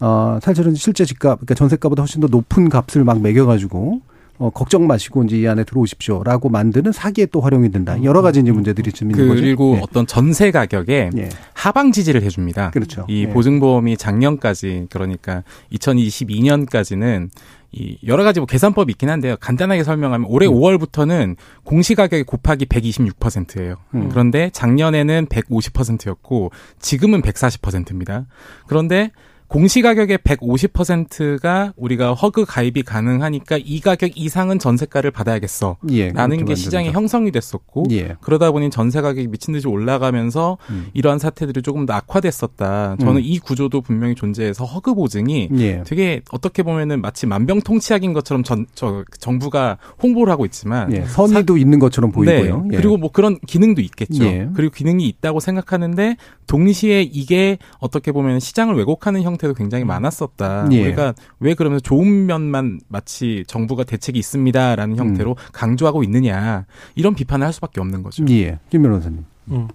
[0.00, 4.02] 어 사실은 실제 집값 그러니까 전세가보다 훨씬 더 높은 값을 막 매겨가지고
[4.38, 7.96] 어, 걱정 마시고 이제 이 안에 들어오십시오라고 만드는 사기에 또 활용이 된다.
[8.02, 9.40] 여러 가지 이제 문제들이 좀 있는 거죠.
[9.40, 9.80] 그리고 네.
[9.82, 11.28] 어떤 전세 가격에 네.
[11.54, 12.70] 하방 지지를 해줍니다.
[12.70, 13.06] 그렇죠.
[13.08, 13.32] 이 네.
[13.32, 15.42] 보증보험이 작년까지 그러니까
[15.72, 17.30] 2022년까지는
[17.76, 19.36] 이 여러 가지 뭐 계산법이 있긴 한데요.
[19.38, 20.54] 간단하게 설명하면 올해 음.
[20.54, 23.76] 5월부터는 공시가격이 곱하기 126%예요.
[23.94, 24.08] 음.
[24.08, 28.26] 그런데 작년에는 150%였고 지금은 140%입니다.
[28.66, 29.10] 그런데
[29.48, 35.76] 공시 가격의 150%가 우리가 허그 가입이 가능하니까 이 가격 이상은 전세가를 받아야겠어.
[35.90, 38.16] 예, 라는 게 시장에 형성이 됐었고 예.
[38.20, 40.88] 그러다 보니 전세 가격이 미친 듯이 올라가면서 음.
[40.94, 42.96] 이러한 사태들이 조금 더 악화됐었다.
[42.98, 43.22] 저는 음.
[43.22, 45.82] 이 구조도 분명히 존재해서 허그 보증이 예.
[45.86, 51.60] 되게 어떻게 보면은 마치 만병통치약인 것처럼 전, 저, 정부가 홍보를 하고 있지만 예, 선의도 사,
[51.60, 52.66] 있는 것처럼 보이고요.
[52.68, 52.76] 네.
[52.76, 54.24] 그리고 뭐 그런 기능도 있겠죠.
[54.24, 54.48] 예.
[54.54, 56.16] 그리고 기능이 있다고 생각하는데
[56.46, 59.88] 동시에 이게 어떻게 보면 시장을 왜곡하는 형 형태도 굉장히 음.
[59.88, 60.68] 많았었다.
[60.72, 60.82] 예.
[60.82, 64.98] 우리가 왜 그러면서 좋은 면만 마치 정부가 대책이 있습니다라는 음.
[64.98, 65.36] 형태로 음.
[65.52, 68.24] 강조하고 있느냐 이런 비판을 할 수밖에 없는 거죠.
[68.30, 69.24] 예, 김 변호사님.
[69.52, 69.68] 음.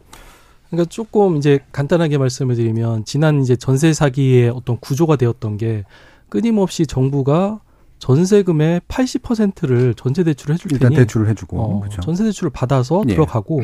[0.69, 5.83] 그러니까 조금 이제 간단하게 말씀을 드리면 지난 이제 전세 사기의 어떤 구조가 되었던 게
[6.29, 7.59] 끊임없이 정부가
[7.99, 12.01] 전세금의 80%를 전세 대출을 해줄 테니 일단 대출을 해주고 어, 그렇죠.
[12.01, 13.13] 전세 대출을 받아서 예.
[13.13, 13.61] 들어가고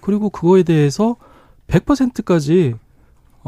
[0.00, 1.16] 그리고 그거에 대해서
[1.68, 2.74] 100%까지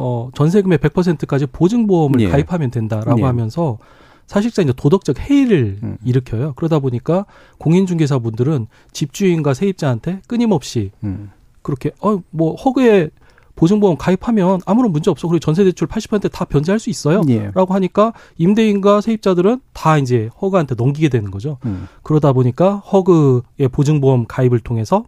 [0.00, 2.28] 어, 전세금의 100%까지 보증보험을 예.
[2.28, 3.24] 가입하면 된다라고 예.
[3.24, 3.78] 하면서
[4.26, 5.98] 사실상 이제 도덕적 해이를 음.
[6.04, 6.54] 일으켜요.
[6.56, 7.26] 그러다 보니까
[7.58, 11.30] 공인중개사분들은 집주인과 세입자한테 끊임없이 음.
[11.62, 13.10] 그렇게 어 뭐 허그에
[13.56, 15.28] 보증보험 가입하면 아무런 문제 없어.
[15.28, 17.20] 그리고 전세 대출 80%다 변제할 수 있어요.
[17.28, 17.50] 예.
[17.54, 21.58] 라고 하니까 임대인과 세입자들은 다 이제 허그한테 넘기게 되는 거죠.
[21.66, 21.86] 음.
[22.02, 25.04] 그러다 보니까 허그의 보증보험 가입을 통해서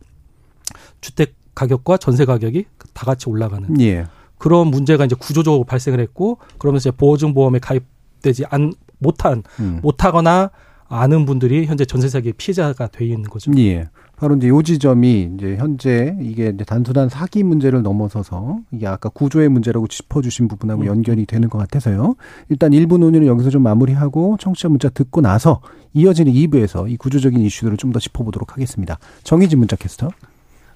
[1.01, 4.07] 주택 가격과 전세 가격이 다 같이 올라가는 예.
[4.43, 9.79] 그런 문제가 이제 구조적으로 발생을 했고 그러면서 이제 보증보험에 가입되지 않 못한 음.
[9.85, 10.51] 못하거나
[10.89, 13.53] 아는 분들이 현재 전세 사기 피해자가 돼 있는 거죠.
[13.59, 13.89] 예.
[14.17, 19.49] 바로 이제 요 지점이 이제 현재 이게 이제 단순한 사기 문제를 넘어서서 이게 아까 구조의
[19.49, 20.87] 문제라고 짚어주신 부분하고 음.
[20.89, 22.17] 연결이 되는 것 같아서요.
[22.49, 25.61] 일단 1부 논의는 여기서 좀 마무리하고 청취자 문자 듣고 나서
[25.95, 28.99] 이어지는 2부에서 이 구조적인 이슈들을 좀 더 짚어보도록 하겠습니다.
[29.23, 30.11] 정희진 문자 캐스터.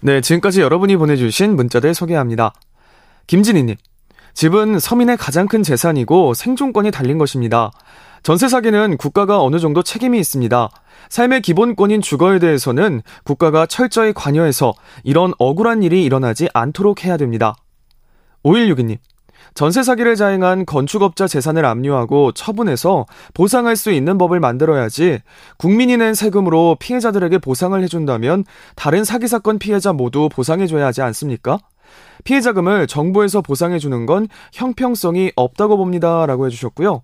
[0.03, 2.53] 네, 지금까지 여러분이 보내주신 문자들 소개합니다.
[3.27, 3.77] 김진희님.
[4.35, 7.70] 집은 서민의 가장 큰 재산이고 생존권이 달린 것입니다.
[8.22, 10.68] 전세 사기는 국가가 어느 정도 책임이 있습니다.
[11.09, 14.74] 삶의 기본권인 주거에 대해서는 국가가 철저히 관여해서
[15.05, 17.55] 이런 억울한 일이 일어나지 않도록 해야 됩니다.
[18.45, 18.99] 5162님.
[19.55, 25.20] 전세 사기를 자행한 건축업자 재산을 압류하고 처분해서 보상할 수 있는 법을 만들어야지
[25.57, 31.59] 국민이 낸 세금으로 피해자들에게 보상을 해준다면 다른 사기 사건 피해자 모두 보상해줘야 하지 않습니까?
[32.24, 36.26] 피해자금을 정부에서 보상해 주는 건 형평성이 없다고 봅니다.
[36.26, 37.03] 라고 해주셨고요.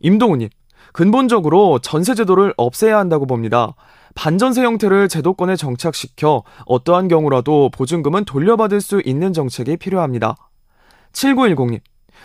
[0.00, 0.48] 임동우님,
[0.92, 3.74] 근본적으로 전세제도를 없애야 한다고 봅니다.
[4.14, 10.36] 반전세 형태를 제도권에 정착시켜 어떠한 경우라도 보증금은 돌려받을 수 있는 정책이 필요합니다.
[11.12, 11.80] 7910님.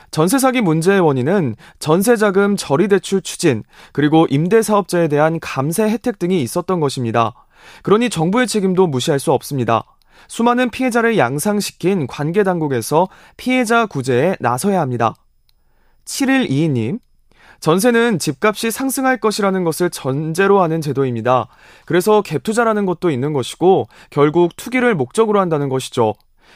[0.09, 6.79] 전세 사기 문제의 원인은 전세자금 저리 대출 추진, 그리고 임대사업자에 대한 감세 혜택 등이 있었던
[6.79, 7.33] 것입니다.
[7.83, 9.83] 그러니 정부의 책임도 무시할 수 없습니다.
[10.27, 13.07] 수많은 피해자를 양상시킨 관계 당국에서
[13.37, 15.13] 피해자 구제에 나서야 합니다.
[16.05, 16.99] 7122님,
[17.59, 21.47] 전세는 집값이 상승할 것이라는 것을 전제로 하는 제도입니다.
[21.85, 26.15] 그래서 갭 투자라는 것도 있는 것이고 결국 투기를 목적으로 한다는 것이죠.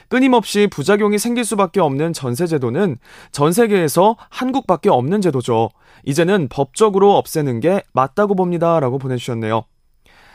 [0.09, 2.97] 끊임없이 부작용이 생길 수밖에 없는 전세 제도는
[3.31, 5.69] 전 세계에서 한국밖에 없는 제도죠.
[6.05, 8.79] 이제는 법적으로 없애는 게 맞다고 봅니다.
[8.79, 9.63] 라고 보내주셨네요.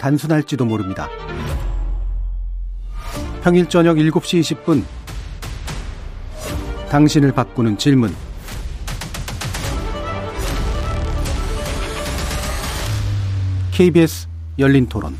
[0.00, 1.08] 단순할지도 모릅니다.
[3.42, 4.82] 평일 저녁 7시 20분
[6.88, 8.12] 당신을 바꾸는 질문
[13.72, 14.28] KBS
[14.58, 15.14] 열린 토론.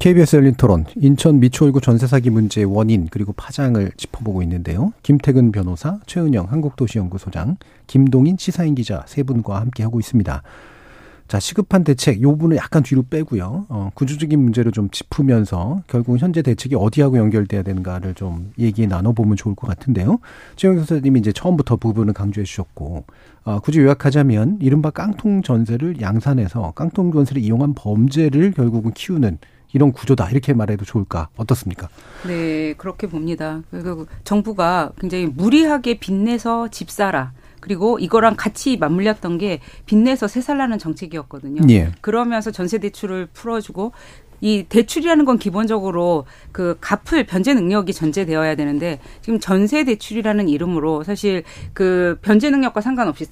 [0.00, 4.92] KBS 열린 토론, 인천 미추홀구 전세 사기 문제의 원인 그리고 파장을 짚어보고 있는데요.
[5.04, 10.42] 김태근 변호사, 최은영 한국도시연구소장, 김동인 시사인 기자 세 분과 함께 하고 있습니다.
[11.32, 13.64] 자, 시급한 대책, 요 부분은 약간 뒤로 빼고요.
[13.70, 19.54] 어, 구조적인 문제를 좀 짚으면서 결국 현재 대책이 어디하고 연결돼야 되는가를 좀 얘기 나눠보면 좋을
[19.54, 20.18] 것 같은데요.
[20.56, 23.04] 최영 교수님이 이제 처음부터 부분을 강조해 주셨고,
[23.44, 29.38] 어, 굳이 요약하자면 이른바 깡통 전세를 양산해서 깡통 전세를 이용한 범죄를 결국은 키우는
[29.72, 31.88] 이런 구조다 이렇게 말해도 좋을까 어떻습니까?
[32.26, 33.62] 네 그렇게 봅니다.
[33.70, 37.32] 그 정부가 굉장히 무리하게 빚내서 집 사라
[37.62, 41.62] 그리고 이거랑 같이 맞물렸던 게 빚내서 세 살라는 정책이었거든요.
[41.70, 41.92] 예.
[42.02, 43.92] 그러면서 전세 대출을 풀어주고
[44.42, 51.44] 이 대출이라는 건 기본적으로 그 갚을 변제 능력이 전제되어야 되는데 지금 전세 대출이라는 이름으로 사실
[51.72, 53.26] 그 변제 능력과 상관없이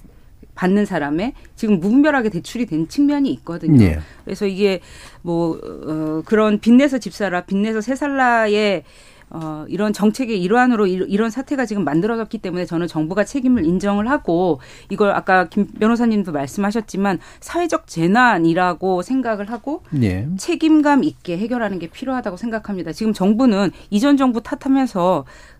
[0.55, 3.85] 받는 사람의 지금 무분별하게 대출이 된 측면이 있거든요.
[3.85, 3.99] 예.
[4.25, 4.81] 그래서 이게
[5.23, 8.85] 뭐 어, 그런 빚내서 집사라 빚내서 세살라의
[9.31, 14.59] 어, 이런 정책의 일환으로 이 런 사태가 지금 만들어졌기 때문에 저는 정부가 책임을 인정을 하고
[14.89, 20.27] 이걸 아까 김 변호사님도 말씀하셨지만 사회적 재난이라고 생각을 하고 네.
[20.39, 22.93] 책임감 있게 해결하는 게 필요하다고 생각합니다.
[22.93, 25.25] 지금 정부는 이전 정부 탓하면서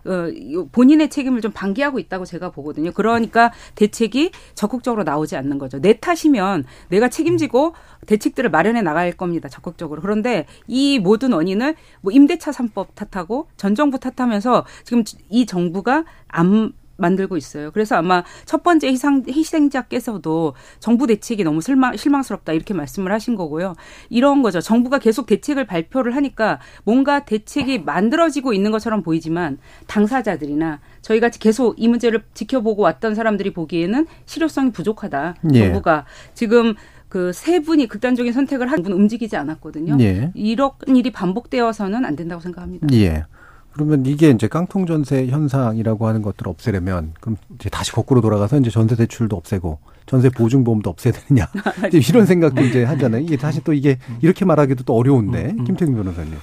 [0.71, 2.91] 본인의 책임을 좀 방기하고 있다고 제가 보거든요.
[2.91, 5.79] 그러니까 대책이 적극적으로 나오지 않는 거죠.
[5.79, 7.73] 내 탓이면 내가 책임지고
[8.07, 9.49] 대책들을 마련해 나갈 겁니다.
[9.49, 10.01] 적극적으로.
[10.01, 16.73] 그런데 이 모든 원인을 뭐 임대차 3법 탓하고 전 정부 탓하면서 지금 이 정부가 안
[17.01, 17.71] 만들고 있어요.
[17.71, 23.75] 그래서 아마 첫 번째 희상, 희생자께서도 정부 대책이 너무 실망, 실망스럽다 이렇게 말씀을 하신 거고요.
[24.09, 24.61] 이런 거죠.
[24.61, 31.75] 정부가 계속 대책을 발표를 하니까 뭔가 대책이 만들어지고 있는 것처럼 보이지만 당사자들이나 저희 같이 계속
[31.77, 35.35] 이 문제를 지켜보고 왔던 사람들이 보기에는 실효성이 부족하다.
[35.53, 35.59] 예.
[35.59, 36.75] 정부가 지금
[37.09, 39.97] 그세 분이 극단적인 선택을 한 분 움직이지 않았거든요.
[39.99, 40.31] 예.
[40.33, 42.87] 이런 일이 반복되어서는 안 된다고 생각합니다.
[42.93, 43.25] 예.
[43.73, 48.69] 그러면 이게 이제 깡통 전세 현상이라고 하는 것들을 없애려면 그럼 이제 다시 거꾸로 돌아가서 이제
[48.69, 51.47] 전세 대출도 없애고 전세 보증보험도 없애야 되느냐
[52.09, 53.21] 이런 생각도 이제 하잖아요.
[53.21, 55.63] 이게 사실 또 이게 이렇게 말하기도 또 어려운데 음, 음.
[55.63, 56.33] 김태균 변호사님.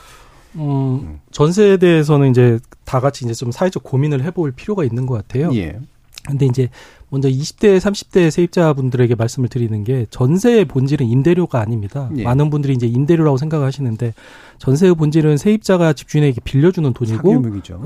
[0.57, 5.55] 음, 전세에 대해서는 이제 다 같이 이제 좀 사회적 고민을 해볼 필요가 있는 것 같아요.
[5.55, 5.79] 예.
[6.27, 6.69] 근데 이제
[7.11, 12.11] 먼저 20대, 30대 세입자분들에게 말씀을 드리는 게 전세의 본질은 임대료가 아닙니다.
[12.17, 12.23] 예.
[12.23, 14.13] 많은 분들이 이제 임대료라고 생각하시는데
[14.59, 17.33] 전세의 본질은 세입자가 집주인에게 빌려주는 돈이고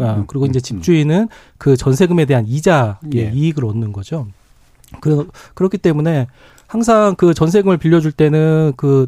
[0.00, 0.62] 아, 그리고 이제 음.
[0.62, 3.30] 집주인은 그 전세금에 대한 이자의 예.
[3.32, 4.26] 이익을 얻는 거죠.
[5.00, 6.26] 그, 그렇기 때문에
[6.66, 9.06] 항상 그 전세금을 빌려줄 때는 그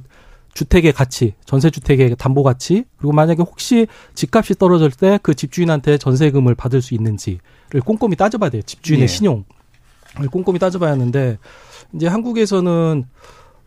[0.54, 6.54] 주택의 가치, 전세 주택의 담보 가치, 그리고 만약에 혹시 집값이 떨어질 때 그 집주인한테 전세금을
[6.54, 7.40] 받을 수 있는지를
[7.84, 8.62] 꼼꼼히 따져봐야 돼요.
[8.62, 9.06] 집주인의 예.
[9.08, 9.44] 신용.
[10.30, 11.38] 꼼꼼히 따져봐야 하는데
[11.94, 13.04] 이제 한국에서는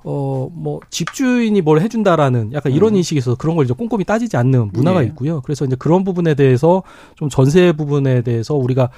[0.04, 2.98] 어 뭐 집주인이 뭘 해준다라는 약간 이런 음.
[2.98, 5.08] 인식이 있어서 그런 걸 이제 꼼꼼히 따지지 않는 문화가 예.
[5.08, 5.42] 있고요.
[5.42, 6.84] 그래서 이제 그런 부분에 대해서
[7.16, 8.90] 좀 전세 부분에 대해서 우리가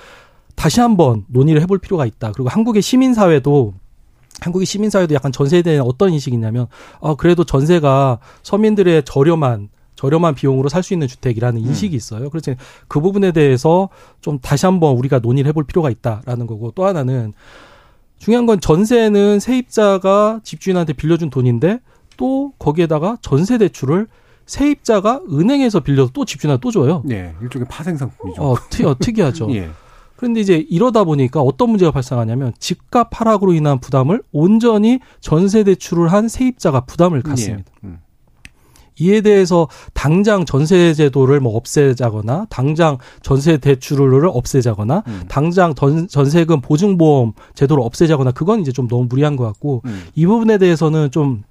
[0.55, 2.31] 다시 한번 논의를 해볼 필요가 있다.
[2.31, 3.73] 그리고 한국의 시민사회도
[4.41, 6.67] 한국의 시민사회도 약간 전세에 대한 어떤 인식이 있냐면,
[7.01, 9.69] 아, 그래도 전세가 서민들의 저렴한
[9.99, 11.97] 저렴한 비용으로 살 수 있는 주택이라는 인식이 음.
[11.97, 12.29] 있어요.
[12.29, 12.53] 그래서
[12.87, 13.89] 그 부분에 대해서
[14.21, 17.33] 좀 다시 한번 우리가 논의를 해볼 필요가 있다라는 거고 또 하나는
[18.17, 21.81] 중요한 건 전세는 세입자가 집주인한테 빌려준 돈인데
[22.15, 24.07] 또 거기에다가 전세 대출을
[24.45, 27.03] 세입자가 은행에서 빌려서 또 집주인한테 또 줘요.
[27.03, 28.41] 네, 일종의 파생 상품이죠.
[28.41, 29.51] 어, 특, 어, 특이하죠.
[29.53, 29.69] 예.
[30.15, 36.29] 그런데 이제 이러다 보니까 어떤 문제가 발생하냐면 집값 하락으로 인한 부담을 온전히 전세 대출을 한
[36.29, 37.69] 세입자가 부담을 갖습니다.
[37.83, 37.87] 예.
[37.87, 37.99] 음.
[38.99, 45.23] 이에 대해서 당장 전세 제도를 뭐 없애자거나 당장 전세 대출을 없애자거나 음.
[45.27, 50.03] 당장 전세금 보증보험 제도를 없애자거나 그건 이제 좀 너무 무리한 것 같고 음.
[50.15, 51.43] 이 부분에 대해서는 좀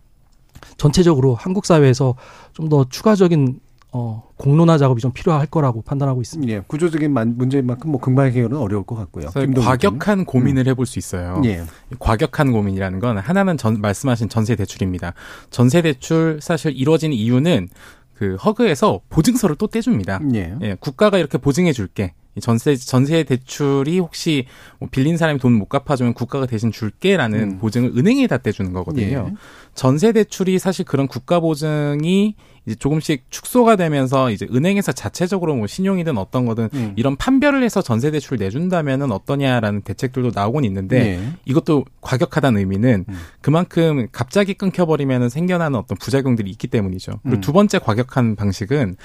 [0.77, 2.15] 전체적으로 한국 사회에서
[2.53, 3.61] 좀 더 추가적인
[3.91, 6.53] 어, 공론화 작업이 좀 필요할 거라고 판단하고 있습니다.
[6.53, 9.31] 예, 구조적인 문제만큼 뭐 금방 해결은 어려울 것 같고요.
[9.31, 10.71] 과격한 고민을 음.
[10.71, 11.41] 해볼 수 있어요.
[11.45, 11.65] 예.
[11.99, 15.15] 과격한 고민이라는 건 하나는 전, 말씀하신 전세 대출입니다.
[15.51, 17.69] 전세 대출 사실 이루어지는 이유는
[18.15, 20.21] 그 허그에서 보증서를 또 떼줍니다.
[20.35, 20.55] 예.
[20.61, 22.13] 예 국가가 이렇게 보증해 줄게.
[22.41, 24.47] 전세 전세 대출이 혹시
[24.79, 27.59] 뭐 빌린 사람이 돈 못 갚아주면 국가가 대신 줄게라는 음.
[27.59, 29.29] 보증을 은행에다 떼주는 거거든요.
[29.31, 29.35] 예.
[29.75, 32.37] 전세 대출이 사실 그런 국가 보증이
[32.69, 36.93] 이제 조금씩 축소가 되면서 이제 은행에서 자체적으로 뭐 신용이든 어떤 거든 음.
[36.97, 41.33] 이런 판별을 해서 전세 대출을 내준다면은 어떠냐라는 대책들도 나오곤 있는데 예.
[41.47, 43.15] 이것도 과격하다는 의미는 음.
[43.41, 47.21] 그만큼 갑자기 끊겨버리면은 생겨나는 어떤 부작용들이 있기 때문이죠.
[47.23, 47.41] 그리고 음.
[47.41, 48.97] 두 번째 과격한 방식은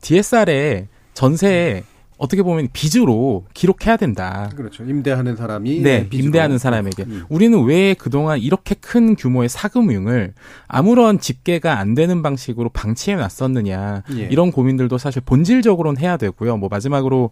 [0.00, 1.84] DSR에 전세에
[2.22, 4.48] 어떻게 보면 빚으로 기록해야 된다.
[4.54, 4.84] 그렇죠.
[4.84, 6.26] 임대하는 사람이 네, 빚으로.
[6.26, 7.24] 임대하는 사람에게 음.
[7.28, 10.32] 우리는 왜 그동안 이렇게 큰 규모의 사금융을
[10.68, 14.04] 아무런 집계가 안 되는 방식으로 방치해 놨었느냐.
[14.18, 14.28] 예.
[14.30, 16.58] 이런 고민들도 사실 본질적으로는 해야 되고요.
[16.58, 17.30] 뭐 마지막으로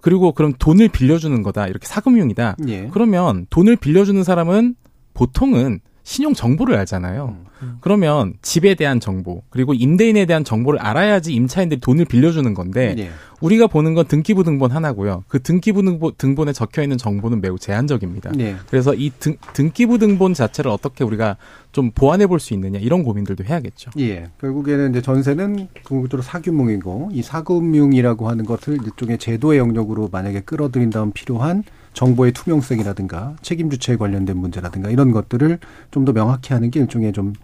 [0.00, 1.66] 그리고 그럼 돈을 빌려주는 거다.
[1.66, 2.58] 이렇게 사금융이다.
[2.68, 2.88] 예.
[2.92, 4.76] 그러면 돈을 빌려주는 사람은
[5.14, 7.36] 보통은 신용 정보를 알잖아요.
[7.38, 7.78] 음, 음.
[7.82, 13.10] 그러면 집에 대한 정보 그리고 임대인에 대한 정보를 알아야지 임차인들이 돈을 빌려주는 건데 예.
[13.42, 15.24] 우리가 보는 건 등기부 등본 하나고요.
[15.28, 15.82] 그 등기부
[16.16, 18.32] 등본, 에 적혀 있는 정보는 매우 제한적입니다.
[18.40, 18.56] 예.
[18.70, 21.36] 그래서 이 등, 등기부 등본 자체를 어떻게 우리가
[21.72, 23.90] 좀 보완해 볼 수 있느냐 이런 고민들도 해야겠죠.
[23.98, 24.28] 예.
[24.40, 31.64] 결국에는 이제 전세는 궁극적으로 사규융이고 이 사금융이라고 하는 것을 일종의 제도의 영역으로 만약에 끌어들인다면 필요한
[31.92, 35.58] 정보의 투명성이라든가 책임 주체에 관련된 문제라든가 이런 것들을
[35.90, 37.34] 좀 더 명확히 하는 게 일종의 좀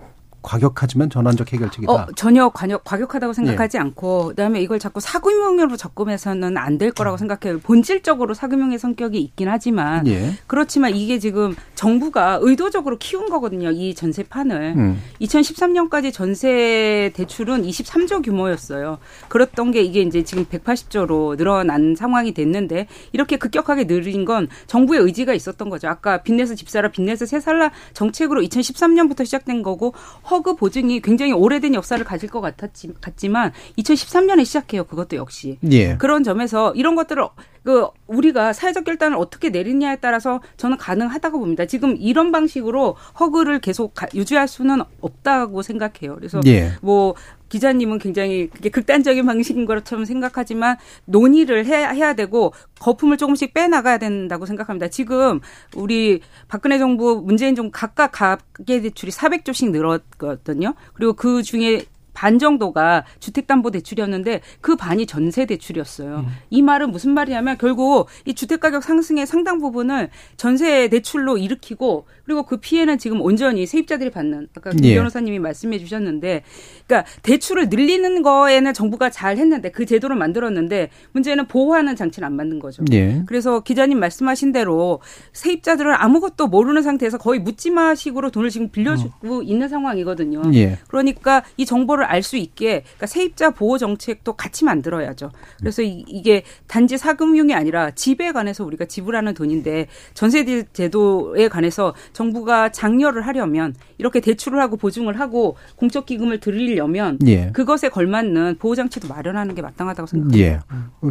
[0.44, 1.90] 과격하지만 전환적 해결책이다.
[1.92, 3.80] 어, 전혀 과격, 과격하다고 생각하지 예.
[3.80, 7.18] 않고 그다음에 이걸 자꾸 사금융으로 접근해서는 안 될 거라고 음.
[7.18, 7.60] 생각해요.
[7.60, 10.32] 본질적으로 사금융의 성격이 있긴 하지만 예.
[10.48, 13.70] 그렇지만 이게 지금 정부가 의도적으로 키운 거거든요.
[13.70, 14.74] 이 전세판을.
[14.76, 15.00] 음.
[15.20, 18.98] 2013년까지 전세 대출은 23조 규모였어요.
[19.28, 25.32] 그랬던 게 이게 이제 지금 180조로 늘어난 상황이 됐는데 이렇게 급격하게 늘린 건 정부의 의지가
[25.32, 25.88] 있었던 거죠.
[25.88, 29.94] 아까 빚내서 집사라 빚내서 새 살라 정책으로 2013년부터 시작된 거고
[30.28, 34.84] 허그 보증이 굉장히 오래된 역사를 가질 것 같았지, 같지만 2013년에 시작해요.
[34.84, 35.58] 그것도 역시.
[35.70, 35.96] 예.
[35.96, 37.22] 그런 점에서 이런 것들을
[37.64, 41.64] 그 우리가 사회적 결단을 어떻게 내리냐에 따라서 저는 가능하다고 봅니다.
[41.64, 46.16] 지금 이런 방식으로 허그를 계속 유지할 수는 없다고 생각해요.
[46.16, 46.72] 그래서 예.
[46.82, 47.14] 뭐
[47.54, 54.44] 기자님은 굉장히 그게 극단적인 방식인 것처럼 생각하지만 논의를 해야, 해야 되고 거품을 조금씩 빼나가야 된다고
[54.44, 54.88] 생각합니다.
[54.88, 55.38] 지금
[55.76, 60.74] 우리 박근혜 정부 문재인 정부 각각 가계 대출이 400조씩 늘었거든요.
[60.94, 61.84] 그리고 그 중에
[62.14, 66.16] 반 정도가 주택담보대출이었는데 그 반이 전세대출이었어요.
[66.20, 66.26] 음.
[66.48, 72.56] 이 말은 무슨 말이냐면 결국 이 주택가격 상승의 상당 부분을 전세 대출로 일으키고 그리고 그
[72.56, 74.94] 피해는 지금 온전히 세입자들이 받는 아까 김 예.
[74.94, 76.44] 변호사님이 말씀해 주셨는데
[76.86, 82.58] 그러니까 대출을 늘리는 거에는 정부가 잘 했는데 그 제도를 만들었는데 문제는 보호하는 장치를 안 만든
[82.58, 82.84] 거죠.
[82.92, 83.22] 예.
[83.26, 85.00] 그래서 기자님 말씀하신 대로
[85.32, 89.42] 세입자들은 아무것도 모르는 상태에서 거의 묻지마식으로 돈을 지금 빌려주고 어.
[89.42, 90.42] 있는 상황이거든요.
[90.54, 90.78] 예.
[90.88, 95.30] 그러니까 이 정보를 걸 알수 있게 그러니까 세입자 보호 정책도 같이 만들어야죠.
[95.58, 102.70] 그래서 이, 게 단지 사금융이 아니라 집에 관해서 우리가 지불하는 돈인데 전세 제도에 관해서 정부가
[102.70, 106.40] 장려를 하려면 이렇게 대출을 하고 보증을 하고 공적 기금을
[106.74, 107.50] 드리려면 예.
[107.52, 110.38] 그것에 걸맞는 보호 장치도 마련하는 게 마땅하다고 생각합니다.
[110.38, 110.60] 예.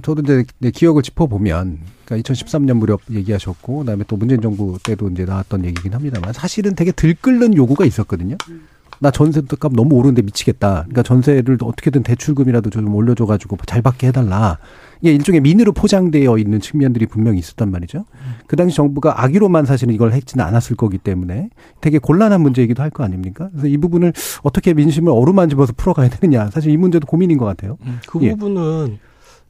[0.01, 5.25] 저도 이제 기억을 짚어 보면 그러니까 2013년 무렵 얘기하셨고 그다음에 또 문재인 정부 때도 이제
[5.25, 8.37] 나왔던 얘기긴 합니다만 사실은 되게 들끓는 요구가 있었거든요.
[8.49, 8.67] 음.
[9.03, 10.83] 나 전세 값 너무 오르는데 미치겠다.
[10.83, 14.57] 그러니까 전세를 어떻게든 대출금이라도 좀 올려줘가지고 잘 받게 해달라.
[15.01, 18.05] 이게 일종의 민의로 포장되어 있는 측면들이 분명히 있었단 말이죠.
[18.47, 21.49] 그 당시 정부가 악의로만 사실은 이걸 했지는 않았을 거기 때문에
[21.81, 23.49] 되게 곤란한 문제이기도 할 거 아닙니까?
[23.51, 26.49] 그래서 이 부분을 어떻게 민심을 어루만집어서 풀어가야 되느냐.
[26.51, 27.77] 사실 이 문제도 고민인 것 같아요.
[27.85, 28.29] 음, 그 예.
[28.29, 28.99] 부분은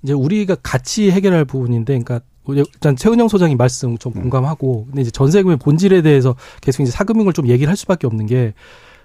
[0.02, 4.22] 이제 우리가 같이 해결할 부분인데, 그러니까 일단 최은영 소장이 말씀 좀 음.
[4.22, 8.54] 공감하고, 근데 이제 전세금의 본질에 대해서 계속 이제 사금융을 좀 얘기를 할 수밖에 없는 게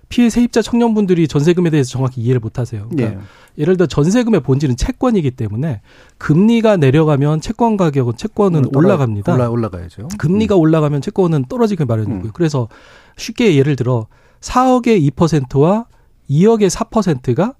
[0.09, 2.89] 피해 세입자 청년분들이 전세금에 대해서 정확히 이해를 못 하세요.
[2.89, 3.27] 그러니까 네.
[3.59, 5.83] 예를 들어 전세금의 본질은 채권이기 때문에
[6.17, 9.35] 금리가 내려가면 채권 가격은 채권은 음, 올라갑니다.
[9.35, 10.09] 올라, 올라가야죠.
[10.19, 10.61] 금리가 음.
[10.61, 12.23] 올라가면 채권은 떨어지기 마련이고요.
[12.25, 12.31] 음.
[12.33, 12.69] 그래서
[13.17, 14.07] 쉽게 예를 들어
[14.41, 15.87] 4억의 2%와
[16.31, 17.55] 2억의 4%가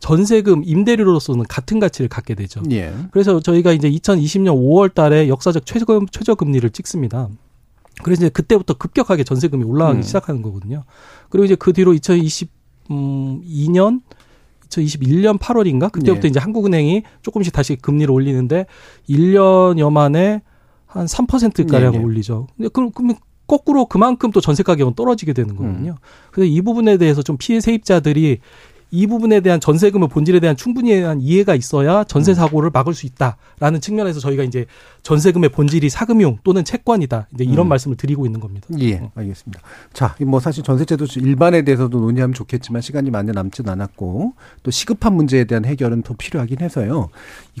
[0.00, 2.60] 전세금 임대료로서는 같은 가치를 갖게 되죠.
[2.72, 2.92] 예.
[3.12, 7.28] 그래서 저희가 이제 2020년 5월 달에 역사적 최저, 최저 금리를 찍습니다.
[8.02, 10.02] 그래서 이제 그때부터 급격하게 전세금이 올라가기 음.
[10.02, 10.84] 시작하는 거거든요.
[11.28, 14.00] 그리고 이제 그 뒤로 2022년
[14.68, 16.30] 2021년 8월인가 그때부터 예.
[16.30, 18.66] 이제 한국은행이 조금씩 다시 금리를 올리는데
[19.08, 20.42] 1년여 만에
[20.86, 22.02] 한 3% 가량 예, 예.
[22.02, 22.48] 올리죠.
[22.56, 22.90] 근데 그럼
[23.46, 25.92] 거꾸로 그만큼 또 전세 가격은 떨어지게 되는 거거든요.
[25.92, 26.06] 음.
[26.30, 28.38] 그래서 이 부분에 대해서 좀 피해 세입자들이
[28.94, 32.34] 이 부분에 대한 전세금의 본질에 대한 충분히 대한 이해가 있어야 전세 음.
[32.34, 34.66] 사고를 막을 수 있다라는 측면에서 저희가 이제
[35.02, 37.28] 전세금의 본질이 사금융 또는 채권이다.
[37.34, 37.68] 이제 이런 음.
[37.70, 38.68] 말씀을 드리고 있는 겁니다.
[38.78, 39.10] 예, 어.
[39.14, 39.62] 알겠습니다.
[39.94, 45.44] 자, 뭐 사실 전세제도 일반에 대해서도 논의하면 좋겠지만 시간이 많이 남진 않았고 또 시급한 문제에
[45.44, 47.08] 대한 해결은 더 필요하긴 해서요.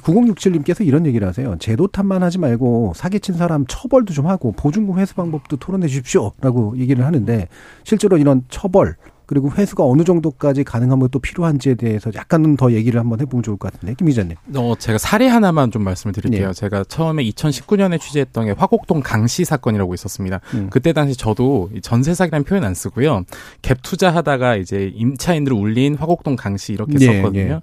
[0.00, 1.56] 9067님께서 이런 얘기를 하세요.
[1.58, 7.06] 제도 탓만 하지 말고 사기친 사람 처벌도 좀 하고 보증금 회수 방법도 토론해 주십시오라고 얘기를
[7.06, 7.48] 하는데
[7.84, 8.96] 실제로 이런 처벌
[9.26, 13.72] 그리고 회수가 어느 정도까지 가능하면 또 필요한지에 대해서 약간은 더 얘기를 한번 해보면 좋을 것
[13.72, 14.36] 같은데 김 기자님.
[14.56, 16.48] 어 제가 사례 하나만 좀 말씀을 드릴게요.
[16.48, 16.52] 네.
[16.52, 20.40] 제가 처음에 2019년에 취재했던 게 화곡동 강씨 사건이라고 있었습니다.
[20.54, 20.68] 음.
[20.70, 23.24] 그때 당시 저도 전세 사기라는 표현 안 쓰고요.
[23.62, 27.54] 갭 투자하다가 이제 임차인들을 울린 화곡동 강씨 이렇게 네, 썼거든요.
[27.54, 27.60] 네.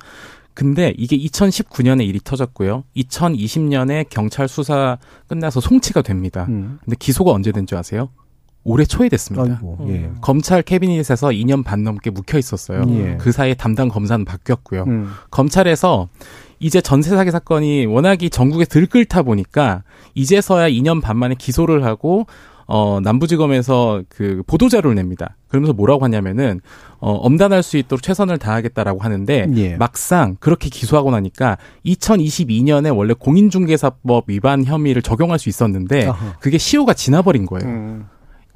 [0.53, 2.83] 근데 이게 2019년에 일이 터졌고요.
[2.97, 4.97] 2020년에 경찰 수사
[5.27, 6.45] 끝나서 송치가 됩니다.
[6.49, 6.79] 음.
[6.83, 8.09] 근데 기소가 언제 된 줄 아세요?
[8.63, 9.55] 올해 초에 됐습니다.
[9.55, 10.09] 아이고, 예.
[10.21, 12.83] 검찰 캐비닛에서 2년 반 넘게 묵혀 있었어요.
[12.89, 13.17] 예.
[13.19, 14.83] 그 사이에 담당 검사는 바뀌었고요.
[14.83, 15.11] 음.
[15.31, 16.09] 검찰에서
[16.59, 19.83] 이제 전세 사기 사건이 워낙이 전국에 들끓다 보니까
[20.13, 22.27] 이제서야 2년 반 만에 기소를 하고
[22.71, 25.35] 어 남부지검에서 그 보도 자료를 냅니다.
[25.47, 26.61] 그러면서 뭐라고 하냐면은
[26.99, 29.75] 어 엄단할 수 있도록 최선을 다하겠다라고 하는데 예.
[29.77, 36.35] 막상 그렇게 기소하고 나니까 2022년에 원래 공인중개사법 위반 혐의를 적용할 수 있었는데 아하.
[36.39, 37.67] 그게 시효가 지나버린 거예요.
[37.67, 38.05] 음.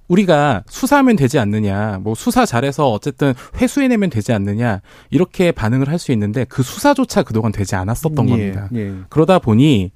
[0.08, 6.12] 우리가 수사하면 되지 않느냐, 뭐 수사 잘해서 어쨌든 회수해내면 되지 않느냐 이렇게 반응을 할 수
[6.12, 8.70] 있는데 그 수사조차 그동안 되지 않았었던 예, 겁니다.
[8.76, 8.93] 예.
[9.10, 9.91] 그러다 보니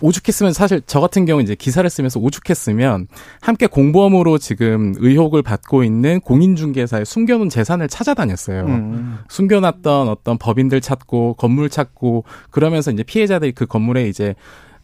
[0.00, 3.08] 오죽했으면 사실 저 같은 경우 이제 기사를 쓰면서 오죽했으면
[3.40, 8.64] 함께 공범으로 지금 의혹을 받고 있는 공인중개사의 숨겨놓은 재산을 찾아다녔어요.
[8.66, 9.18] 음.
[9.28, 14.36] 숨겨놨던 어떤 법인들 찾고 건물 찾고 그러면서 이제 피해자들이 그 건물에 이제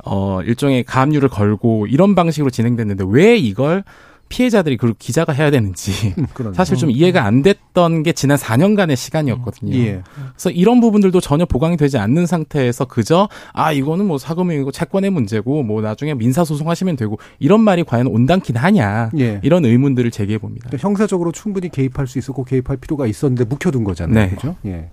[0.05, 3.85] 어 일종의 가압류를 걸고 이런 방식으로 진행됐는데 왜 이걸
[4.29, 9.77] 피해자들이 그리고 기자가 해야 되는지 음, 사실 좀 이해가 안 됐던 게 지난 4년간의 시간이었거든요.
[9.77, 10.03] 예.
[10.33, 15.63] 그래서 이런 부분들도 전혀 보강이 되지 않는 상태에서 그저 아 이거는 뭐 사금융이고 채권의 문제고
[15.63, 19.41] 뭐 나중에 민사 소송하시면 되고 이런 말이 과연 온당kin 하냐 예.
[19.43, 20.69] 이런 의문들을 제기해 봅니다.
[20.69, 24.29] 그러니까 형사적으로 충분히 개입할 수 있었고 개입할 필요가 있었는데 묵혀둔 거잖아요.
[24.29, 24.35] 네.
[24.35, 24.57] 그죠?
[24.67, 24.91] 예.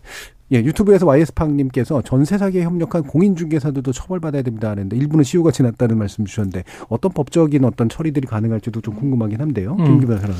[0.56, 6.64] 예, 유튜브에서 YS팡님께서 전세 사기에 협력한 공인중개사들도 처벌받아야 됩니다 하는데 일부는 시효가 지났다는 말씀 주셨는데
[6.90, 9.76] 어떤 법적인 어떤 처리들이 가능할지도 좀 궁금하긴 한데요.
[9.80, 9.86] 음.
[9.86, 10.36] 김기발 사람.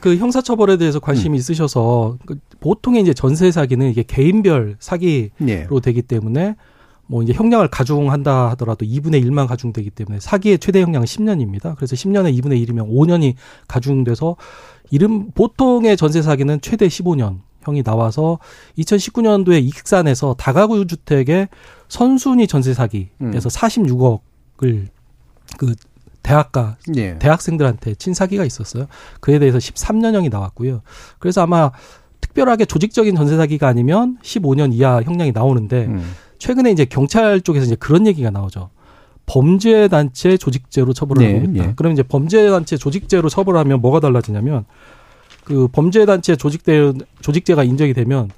[0.00, 1.38] 그 형사처벌에 대해서 관심이 음.
[1.38, 5.66] 있으셔서 그 보통의 이제 전세 사기는 이게 개인별 사기로 예.
[5.82, 6.56] 되기 때문에
[7.06, 11.76] 뭐 이제 형량을 가중한다 하더라도 2분의 1만 가중되기 때문에 사기의 최대 형량은 10년입니다.
[11.76, 13.34] 그래서 10년에 2분의 1이면 5년이
[13.68, 14.36] 가중돼서
[14.90, 18.38] 이름 보통의 전세 사기는 최대 15년 형이 나와서
[18.78, 21.48] 2019년도에 익산에서 다가구 주택의
[21.88, 23.38] 선순위 전세 사기에서 음.
[23.38, 24.88] 46억을
[25.58, 25.74] 그
[26.22, 27.18] 대학가 예.
[27.18, 28.86] 대학생들한테 친 사기가 있었어요.
[29.20, 30.82] 그에 대해서 13년형이 나왔고요.
[31.18, 31.70] 그래서 아마
[32.20, 36.14] 특별하게 조직적인 전세 사기가 아니면 15년 이하 형량이 나오는데 음.
[36.38, 38.70] 최근에 이제 경찰 쪽에서 이제 그런 얘기가 나오죠.
[39.26, 41.64] 범죄 단체 조직죄로 처벌을 네, 하겠다.
[41.64, 41.72] 예.
[41.76, 44.64] 그러면 이제 범죄 단체 조직죄로 처벌하면 뭐가 달라지냐면
[45.46, 46.92] 그 범죄 단체 조직대
[47.22, 48.30] 조직죄가 인정이 되면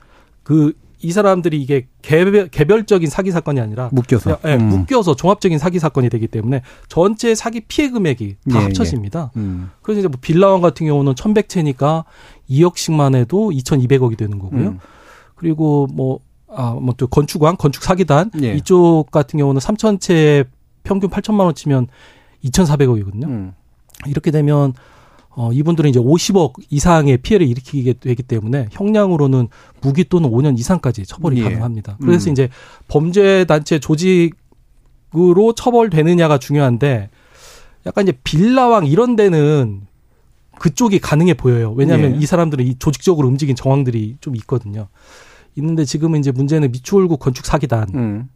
[0.43, 4.69] 그 이 사람들이 이게 개별, 개별적인 사기 사건이 아니라 묶여서 예, 음.
[4.69, 9.31] 묶여서 종합적인 사기 사건이 되기 때문에 전체 사기 피해 금액이 다 예, 합쳐집니다.
[9.37, 9.41] 예.
[9.41, 9.71] 음.
[9.83, 12.05] 그래서 이제 뭐 빌라원 같은 경우는 1,100채니까
[12.51, 14.69] 2억씩만 해도 2,200억이 되는 거고요.
[14.69, 14.79] 음.
[15.37, 18.55] 그리고 뭐 아, 뭐 또 건축왕, 건축 사기단 예.
[18.55, 20.47] 이쪽 같은 경우는 3천채
[20.83, 21.87] 평균 8천만 원 치면
[22.45, 23.25] 2,400억이거든요.
[23.25, 23.53] 음.
[24.07, 24.73] 이렇게 되면
[25.39, 29.47] 어 이분들은 이제 50억 이상의 피해를 일으키게 되기 때문에 형량으로는
[29.81, 31.45] 무기 또는 5년 이상까지 처벌이 예.
[31.45, 31.97] 가능합니다.
[32.03, 32.33] 그래서 음.
[32.33, 32.49] 이제
[32.89, 37.11] 범죄 단체 조직으로 처벌되느냐가 중요한데
[37.87, 39.83] 약간 이제 빌라왕 이런 데는
[40.59, 41.73] 그쪽이 가능해 보여요.
[41.77, 42.19] 왜냐하면 예.
[42.19, 44.89] 이 사람들은 이 조직적으로 움직인 정황들이 좀 있거든요.
[45.55, 47.89] 있는데 지금은 이제 문제는 미추홀구 건축 사기단.
[47.95, 48.29] 음.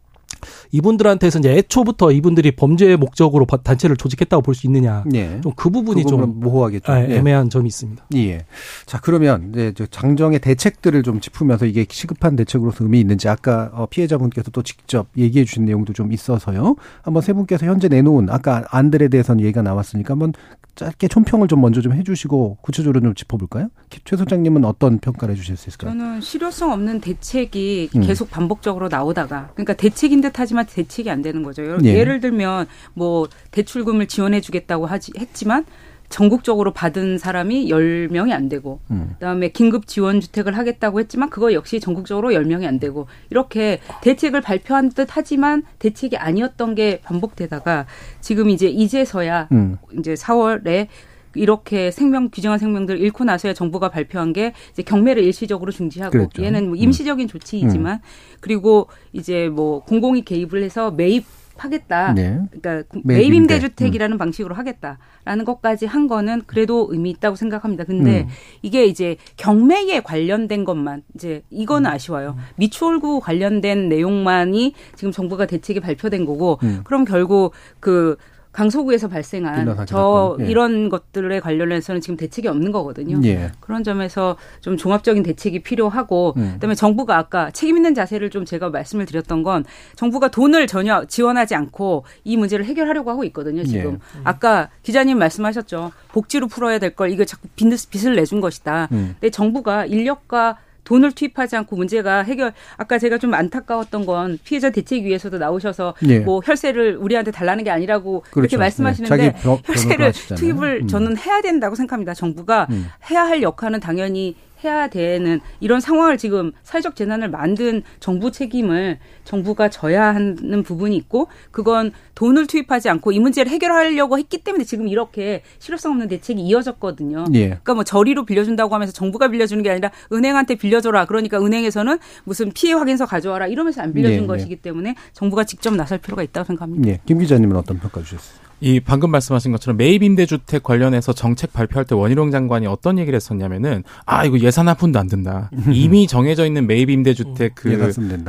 [0.70, 5.04] 이분들한테서 이제 애초부터 이분들이 범죄 목적으로 단체를 조직했다고 볼 수 있느냐.
[5.14, 5.40] 예.
[5.42, 6.92] 좀그 부분이 좀 모호하겠죠.
[6.92, 8.04] 예, 애매한 점이 있습니다.
[8.16, 8.44] 예.
[8.86, 14.50] 자, 그러면 이제 장정의 대책들을 좀 짚으면서 이게 시급한 대책으로서 의미 있는지 아까 어, 피해자분께서
[14.50, 16.76] 또 직접 얘기해 주신 내용도 좀 있어서요.
[17.02, 20.32] 한번 세 분께서 현재 내놓은 아까 안들에 대해서는 얘기가 나왔으니까 한번
[20.74, 23.68] 짧게 총평을 좀 먼저 좀 해주시고 구체적으로 좀 짚어볼까요?
[24.04, 25.90] 최 소장님은 어떤 평가를 해주실 수 있을까요?
[25.90, 28.00] 저는 실효성 없는 대책이 음.
[28.00, 31.78] 계속 반복적으로 나오다가 그러니까 대책인 듯 하지만 대책이 안 되는 거죠.
[31.84, 31.94] 예.
[31.94, 35.66] 예를 들면 뭐 대출금을 지원해주겠다고 하지 했지만
[36.12, 39.10] 전국적으로 받은 사람이 10명이 안 되고 음.
[39.14, 44.90] 그다음에 긴급 지원 주택을 하겠다고 했지만 그거 역시 전국적으로 10명이 안 되고 이렇게 대책을 발표한
[44.90, 47.86] 듯 하지만 대책이 아니었던 게 반복되다가
[48.20, 49.78] 지금 이제 이제서야 음.
[49.98, 50.86] 이제 4월에
[51.34, 56.42] 이렇게 생명 규정한 생명들 잃고 나서야 정부가 발표한 게 이제 경매를 일시적으로 중지하고 그랬죠.
[56.42, 57.28] 얘는 뭐 임시적인 음.
[57.28, 58.00] 조치이지만 음.
[58.40, 61.24] 그리고 이제 뭐 공공이 개입을 해서 매입
[61.56, 62.12] 하겠다.
[62.14, 62.38] 네.
[62.50, 64.18] 그러니까 매입 임 대 주택이라는 음.
[64.18, 67.84] 방식으로 하겠다라는 것까지 한 거는 그래도 의미 있다고 생각합니다.
[67.84, 68.28] 근데 음.
[68.62, 71.94] 이게 이제 경매에 관련된 것만 이제 이거는 음.
[71.94, 72.36] 아쉬워요.
[72.56, 76.80] 미추홀구 관련된 내용만이 지금 정부가 대책이 발표된 거고 음.
[76.84, 78.16] 그럼 결국 그
[78.52, 80.46] 강서구에서 발생한 저 예.
[80.46, 83.18] 이런 것들에 관련해서는 지금 대책이 없는 거거든요.
[83.24, 83.50] 예.
[83.60, 86.50] 그런 점에서 좀 종합적인 대책이 필요하고 음.
[86.54, 89.64] 그다음에 정부가 아까 책임 있는 자세를 좀 제가 말씀을 드렸던 건
[89.96, 93.64] 정부가 돈을 전혀 지원하지 않고 이 문제를 해결하려고 하고 있거든요.
[93.64, 94.20] 지금 예.
[94.24, 95.92] 아까 기자님 말씀하셨죠.
[96.08, 98.88] 복지로 풀어야 될 걸 이거 자꾸 빚을 내준 것이다.
[98.92, 99.14] 음.
[99.18, 105.38] 근데 정부가 인력과 돈을 투입하지 않고 문제가 해결 아까 제가 좀 안타까웠던 건 피해자 대책위에서도
[105.38, 106.18] 나오셔서 네.
[106.20, 108.40] 뭐 혈세를 우리한테 달라는 게 아니라고 그렇죠.
[108.40, 109.34] 이렇게 말씀하시는데 네.
[109.42, 110.88] 혈세를 투입을 음.
[110.88, 112.14] 저는 해야 된다고 생각합니다.
[112.14, 112.88] 정부가 음.
[113.10, 119.68] 해야 할 역할은 당연히 해야 되는 이런 상황을 지금 사회적 재난을 만든 정부 책임을 정부가
[119.68, 125.42] 져야 하는 부분이 있고 그건 돈을 투입하지 않고 이 문제를 해결하려고 했기 때문에 지금 이렇게
[125.58, 127.24] 실효성 없는 대책이 이어졌거든요.
[127.34, 127.46] 예.
[127.48, 131.06] 그러니까 뭐 저리로 빌려준다고 하면서 정부가 빌려주는 게 아니라 은행한테 빌려줘라.
[131.06, 134.26] 그러니까 은행에서는 무슨 피해 확인서 가져와라 이러면서 안 빌려준 예, 예.
[134.26, 136.88] 것이기 때문에 정부가 직접 나설 필요가 있다고 생각합니다.
[136.88, 136.98] 예.
[137.06, 138.41] 김 기자님은 어떤 평가 주셨어요?
[138.62, 143.84] 이 방금 말씀하신 것처럼 매입 임대주택 관련해서 정책 발표할 때 원희룡 장관이 어떤 얘기를 했었냐면은
[144.06, 145.50] 아 이거 예산 한 푼도 안 든다.
[145.72, 147.68] 이미 정해져 있는 매입 임대주택 그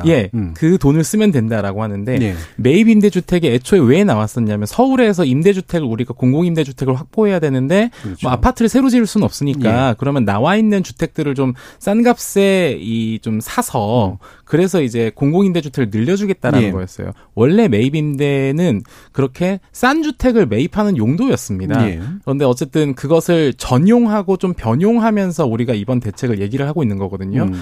[0.08, 0.54] 예, 음.
[0.56, 2.36] 그 돈을 쓰면 된다라고 하는데 네.
[2.58, 8.20] 매입 임대주택이 애초에 왜 나왔었냐면 서울에서 임대주택을 우리가 공공 임대주택을 확보해야 되는데 그렇죠.
[8.28, 9.96] 뭐 아파트를 새로 지을 수는 없으니까 예.
[9.98, 14.43] 그러면 나와 있는 주택들을 좀 싼 값에 이 좀 사서 음.
[14.54, 16.72] 그래서 이제 공공 임대주택을 늘려주겠다라는 예.
[16.72, 17.12] 거였어요.
[17.34, 21.90] 원래 매입 임대는 그렇게 싼 주택 주택을 매입하는 용도였습니다.
[21.90, 22.02] 예.
[22.24, 27.44] 그런데 어쨌든 그것을 전용하고 좀 변용하면서 우리가 이번 대책을 얘기를 하고 있는 거거든요.
[27.44, 27.54] 음.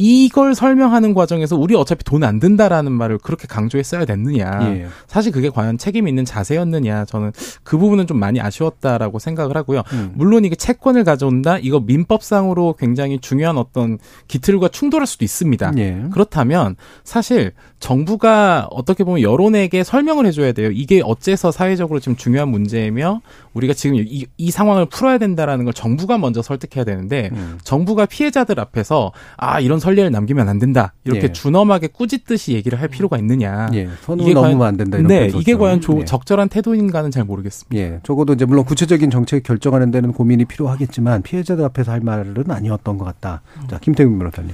[0.00, 4.58] 이걸 설명하는 과정에서 우리 어차피 돈 안 든다라는 말을 그렇게 강조했어야 됐느냐.
[4.62, 4.86] 예.
[5.06, 7.06] 사실 그게 과연 책임 있는 자세였느냐.
[7.06, 7.32] 저는
[7.62, 9.82] 그 부분은 좀 많이 아쉬웠다라고 생각을 하고요.
[9.92, 10.12] 음.
[10.14, 11.56] 물론 이게 채권을 가져온다.
[11.58, 13.98] 이거 민법상으로 굉장히 중요한 어떤
[14.28, 15.72] 기틀과 충돌할 수도 있습니다.
[15.78, 16.04] 예.
[16.12, 20.70] 그렇다면 사실 정부가 어떻게 보면 여론에게 설명을 해줘야 돼요.
[20.70, 23.22] 이게 어째서 사회적으로 지금 중요한 문제이며
[23.54, 27.58] 우리가 지금 이, 이 상황을 풀어야 된다라는 걸 정부가 먼저 설득해야 되는데 음.
[27.64, 31.32] 정부가 피해자들 앞에서 아 이런 선례를 남기면 안 된다 이렇게 예.
[31.32, 33.68] 준엄하게 꾸짖듯이 얘기를 할 필요가 있느냐.
[33.74, 33.88] 예.
[34.20, 34.98] 이게 넘으면 안 된다.
[34.98, 36.04] 이런 네, 이게 과연 조, 예.
[36.04, 37.76] 적절한 태도인가는 잘 모르겠습니다.
[37.76, 42.98] 예, 적어도 이제 물론 구체적인 정책 결정하는 데는 고민이 필요하겠지만 피해자들 앞에서 할 말은 아니었던
[42.98, 43.42] 것 같다.
[43.68, 44.52] 자, 김태균 변호사님.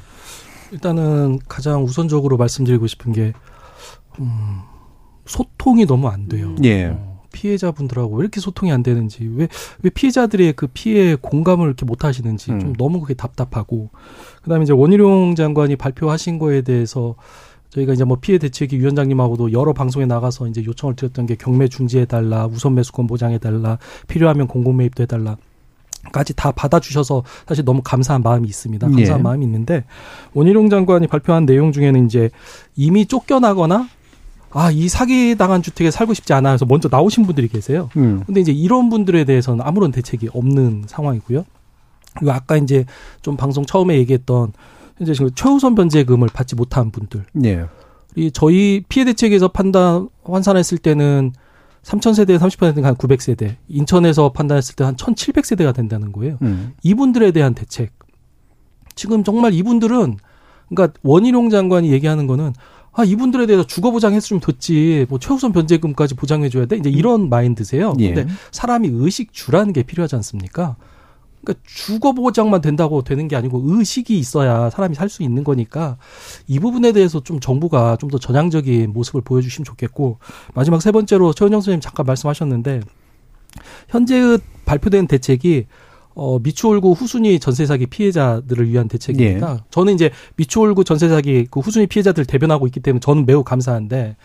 [0.72, 3.32] 일단은 가장 우선적으로 말씀드리고 싶은 게
[4.18, 4.60] 음,
[5.26, 6.54] 소통이 너무 안 돼요.
[6.64, 6.96] 예.
[7.36, 9.48] 어, 피해자분들하고 왜 이렇게 소통이 안 되는지, 왜,
[9.82, 12.60] 왜 피해자들의 그 피해 공감을 이렇게 못 하시는지 음.
[12.60, 13.90] 좀 너무 그게 답답하고,
[14.42, 17.14] 그 다음에 이제 원희룡 장관이 발표하신 거에 대해서
[17.70, 22.06] 저희가 이제 뭐 피해 대책위 위원장님하고도 여러 방송에 나가서 이제 요청을 드렸던 게 경매 중지해
[22.06, 23.78] 달라, 우선 매수권 보장해 달라,
[24.08, 25.36] 필요하면 공공 매입도 해 달라.
[26.12, 28.88] 까지 다 받아주셔서 사실 너무 감사한 마음이 있습니다.
[28.88, 29.22] 감사한 예.
[29.22, 29.84] 마음이 있는데
[30.34, 32.30] 원희룡 장관이 발표한 내용 중에는 이제
[32.76, 33.88] 이미 쫓겨나거나
[34.56, 37.90] 아, 이 사기 당한 주택에 살고 싶지 않아 해서 먼저 나오신 분들이 계세요.
[37.96, 38.22] 음.
[38.24, 41.44] 근데 이제 이런 분들에 대해서는 아무런 대책이 없는 상황이고요.
[42.14, 42.86] 그리고 아까 이제
[43.20, 44.52] 좀 방송 처음에 얘기했던
[45.00, 47.24] 이제 지금 최우선 변제금을 받지 못한 분들.
[47.44, 47.66] 예.
[48.14, 51.32] 이 저희 피해 대책에서 판단 환산했을 때는
[51.82, 56.38] 3,000세대 30%가 한 900세대, 인천에서 판단했을 때 한 1,700세대가 된다는 거예요.
[56.40, 56.72] 음.
[56.82, 57.92] 이분들에 대한 대책.
[58.94, 60.16] 지금 정말 이분들은
[60.70, 62.54] 그러니까 원희룡 장관이 얘기하는 거는
[62.96, 67.92] 아 이분들에 대해서 주거 보장했으면 됐지 뭐 최우선 변제금까지 보장해줘야 돼 이제 이런 마인드세요.
[68.00, 68.14] 예.
[68.14, 70.76] 근데 사람이 의식 주라는 게 필요하지 않습니까?
[71.42, 75.96] 그러니까 주거 보장만 된다고 되는 게 아니고 의식이 있어야 사람이 살 수 있는 거니까
[76.48, 80.18] 이 부분에 대해서 좀 정부가 좀 더 전향적인 모습을 보여주시면 좋겠고
[80.54, 82.80] 마지막 세 번째로 최은영 선생님 잠깐 말씀하셨는데
[83.88, 85.66] 현재의 발표된 대책이
[86.16, 89.52] 어, 미추홀구 후순위 전세 사기 피해자들을 위한 대책입니다.
[89.52, 89.64] 예.
[89.70, 94.16] 저는 이제 미추홀구 전세 사기 그 후순위 피해자들 대변하고 있기 때문에 저는 매우 감사한데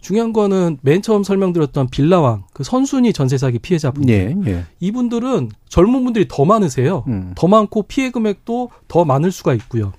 [0.00, 4.14] 중요한 거는 맨 처음 설명드렸던 빌라왕 그 선순위 전세 사기 피해자분들
[4.46, 4.64] 예, 예.
[4.80, 7.04] 이분들은 젊은 분들이 더 많으세요.
[7.06, 7.32] 음.
[7.36, 9.92] 더 많고 피해 금액도 더 많을 수가 있고요.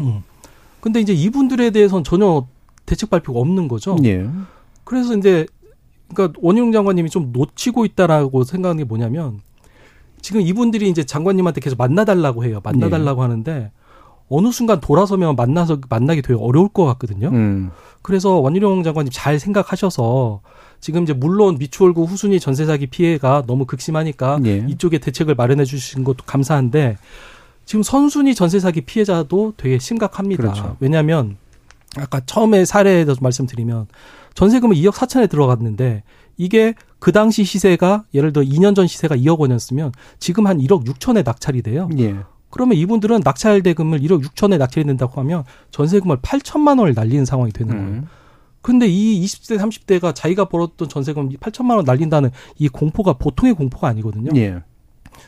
[0.00, 0.22] 음.
[0.80, 2.46] 근데 이제 이분들에 대해서는 전혀
[2.86, 3.96] 대책 발표가 없는 거죠.
[4.04, 4.28] 예.
[4.82, 5.46] 그래서 이제
[6.12, 9.40] 그러니까 원희룡 장관님이 좀 놓치고 있다라고 생각하는 게 뭐냐면
[10.24, 12.60] 지금 이분들이 이제 장관님한테 계속 만나달라고 해요.
[12.64, 13.28] 만나달라고 네.
[13.28, 13.72] 하는데
[14.30, 17.28] 어느 순간 돌아서면 만나서 만나기 되게 어려울 것 같거든요.
[17.28, 17.70] 음.
[18.00, 20.40] 그래서 원희룡 장관님 잘 생각하셔서
[20.80, 24.64] 지금 이제 물론 미추홀구 후순위 전세 사기 피해가 너무 극심하니까 예.
[24.66, 26.96] 이쪽에 대책을 마련해 주신 것도 감사한데
[27.66, 30.42] 지금 선순위 전세 사기 피해자도 되게 심각합니다.
[30.42, 30.78] 그렇죠.
[30.80, 31.36] 왜냐하면
[31.98, 33.88] 아까 처음에 사례에 대해서 말씀드리면
[34.32, 36.02] 전세금은 2억 4천에 들어갔는데
[36.36, 41.24] 이게 그 당시 시세가 예를 들어 2년 전 시세가 2억 원이었으면 지금 한 1억 6천에
[41.24, 41.88] 낙찰이 돼요.
[41.98, 42.16] 예.
[42.50, 47.74] 그러면 이분들은 낙찰 대금을 1억 6천에 낙찰이 된다고 하면 전세금을 8천만 원을 날리는 상황이 되는
[47.74, 47.88] 거예요.
[47.88, 48.06] 음.
[48.62, 54.30] 근데 이 20대 30대가 자기가 벌었던 전세금 8천만 원 날린다는 이 공포가 보통의 공포가 아니거든요.
[54.36, 54.62] 예.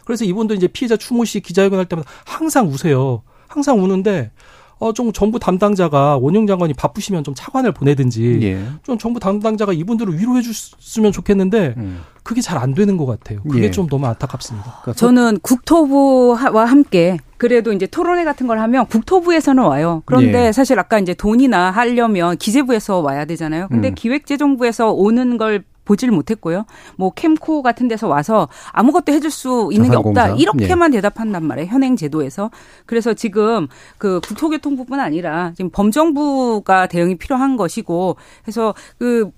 [0.04, 3.22] 그래서 이분들 이제 피해자 추모 시 기자회견 할 때마다 항상 우세요.
[3.48, 4.30] 항상 우는데
[4.78, 8.58] 어, 좀 정부 담당자가 원영 장관이 바쁘시면 좀 차관을 보내든지 예.
[8.82, 12.02] 좀 정부 담당자가 이분들을 위로해 줬으면 좋겠는데 음.
[12.22, 13.40] 그게 잘 안 되는 것 같아요.
[13.42, 13.70] 그게 예.
[13.70, 14.78] 좀 너무 안타깝습니다.
[14.82, 20.02] 그러니까 저는 국토부와 함께 그래도 이제 토론회 같은 걸 하면 국토부에서는 와요.
[20.06, 20.52] 그런데 예.
[20.52, 23.68] 사실 아까 이제 돈이나 하려면 기재부에서 와야 되잖아요.
[23.68, 23.94] 근데 음.
[23.94, 26.66] 기획재정부에서 오는 걸 보지를 못했고요.
[26.97, 30.34] 뭐 캠코 같은 데서 와서 아무것도 해줄 수 있는 게 없다.
[30.37, 30.99] 이렇게만 예.
[30.99, 31.68] 대답한단 말이에요.
[31.68, 32.51] 현행 제도에서.
[32.84, 38.16] 그래서 지금 그 국토교통부뿐 아니라 지금 범정부가 대응이 필요한 것이고
[38.47, 39.30] 해서 그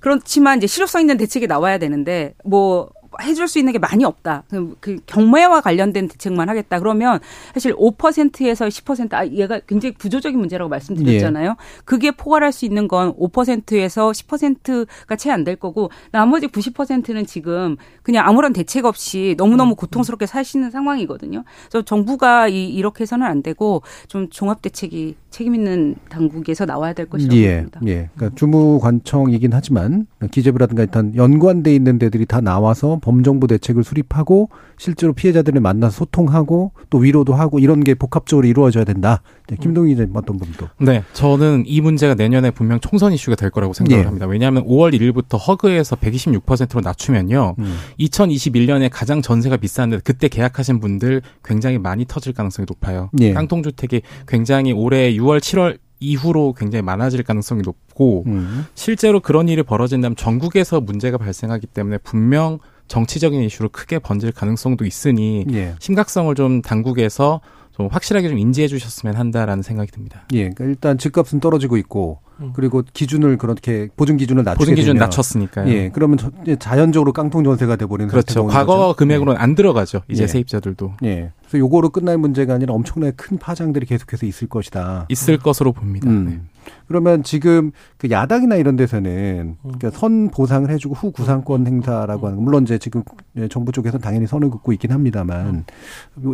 [0.00, 2.90] 그렇지만 이제 실효성 있는 대책이 나와야 되는데 뭐
[3.22, 4.44] 해줄 수 있는 게 많이 없다.
[4.48, 6.78] 그, 그 경매와 관련된 대책만 하겠다.
[6.78, 7.18] 그러면
[7.54, 11.50] 사실 5%에서 10%, 아, 얘가 굉장히 구조적인 문제라고 말씀드렸잖아요.
[11.50, 11.82] 예.
[11.84, 18.26] 그게 포괄할 수 있는 건 5%에서 10%가 채 안 될 거고 나머지 90%는 지금 그냥
[18.28, 19.76] 아무런 대책 없이 너무너무 음.
[19.76, 21.44] 고통스럽게 사시는 상황이거든요.
[21.70, 27.06] 그래서 정부가 이, 이렇게 해서는 안 되고 좀 종합 대책이 책임 있는 당국에서 나와야 될
[27.06, 27.80] 것이라고 예, 봅니다.
[27.86, 28.10] 예.
[28.14, 34.50] 그러니까 주무관청이긴 하지만 기재부라든가 일단 연관돼 있는 데들이 다 나와서 범정부 대책을 수립하고
[34.80, 39.20] 실제로 피해자들을 만나서 소통하고 또 위로도 하고 이런 게 복합적으로 이루어져야 된다.
[39.46, 40.68] 네, 김동희 기자님 어떤 부분도?
[40.78, 44.06] 네, 저는 이 문제가 내년에 분명 총선 이슈가 될 거라고 생각을 예.
[44.06, 44.24] 합니다.
[44.24, 47.76] 왜냐하면 5월 1일부터 허그에서 126%로 낮추면요, 음.
[47.98, 53.10] 2021년에 가장 전세가 비싼데 그때 계약하신 분들 굉장히 많이 터질 가능성이 높아요.
[53.20, 53.34] 예.
[53.34, 58.64] 깡통주택이 굉장히 올해 6월, 7월 이후로 굉장히 많아질 가능성이 높고 음.
[58.74, 62.60] 실제로 그런 일이 벌어진다면 전국에서 문제가 발생하기 때문에 분명
[62.90, 65.76] 정치적인 이슈로 크게 번질 가능성도 있으니 예.
[65.78, 70.26] 심각성을 좀 당국에서 좀 확실하게 좀 인지해 주셨으면 한다라는 생각이 듭니다.
[70.32, 72.29] 예, 그러니까 일단 집값은 떨어지고 있고 음.
[72.54, 75.68] 그리고 기준을 그렇게 보증 기준을 낮추게 보증 기준 낮췄으니까요.
[75.68, 76.18] 예, 그러면
[76.58, 78.46] 자연적으로 깡통 전세가 돼버리는 그렇죠.
[78.46, 78.96] 과거 거죠.
[78.96, 79.42] 금액으로는 예.
[79.42, 80.02] 안 들어가죠.
[80.08, 80.26] 이제 예.
[80.26, 80.94] 세입자들도.
[81.04, 81.32] 예.
[81.40, 85.06] 그래서 요거로 끝날 문제가 아니라 엄청나게 큰 파장들이 계속해서 있을 것이다.
[85.08, 86.08] 있을 것으로 봅니다.
[86.08, 86.24] 음.
[86.28, 86.40] 네.
[86.86, 92.64] 그러면 지금 그 야당이나 이런 데서는 그러니까 선 보상을 해주고 후 구상권 행사라고 하는 물론
[92.64, 93.02] 이제 지금
[93.48, 95.64] 정부 쪽에서는 당연히 선을 긋고 있긴 합니다만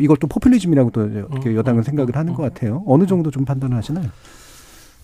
[0.00, 2.82] 이걸 또 포퓰리즘이라고 또 여당은 생각을 하는 것 같아요.
[2.86, 4.08] 어느 정도 좀 판단을 하시나요?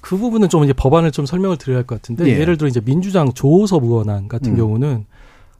[0.03, 2.44] 그 부분은 좀 이제 법안을 좀 설명을 드려야 할 것 같은데 예.
[2.44, 4.57] 를 들어 이제 민주당 조호섭 의원안 같은 음.
[4.57, 5.07] 경우는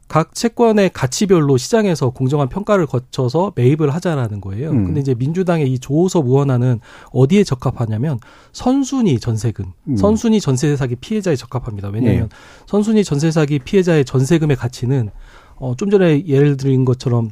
[0.09, 4.69] 각 채권의 가치별로 시장에서 공정한 평가를 거쳐서 매입을 하자라는 거예요.
[4.69, 4.85] 음.
[4.85, 6.81] 근데 이제 민주당의 이 조호섭 의원안은
[7.11, 8.19] 어디에 적합하냐면
[8.51, 9.95] 선순위 전세금, 음.
[9.95, 11.87] 선순위 전세 사기 피해자에 적합합니다.
[11.87, 12.29] 왜냐하면 예.
[12.67, 15.09] 선순위 전세 사기 피해자의 전세금의 가치는
[15.55, 17.31] 어, 좀 전에 예를 드린 것처럼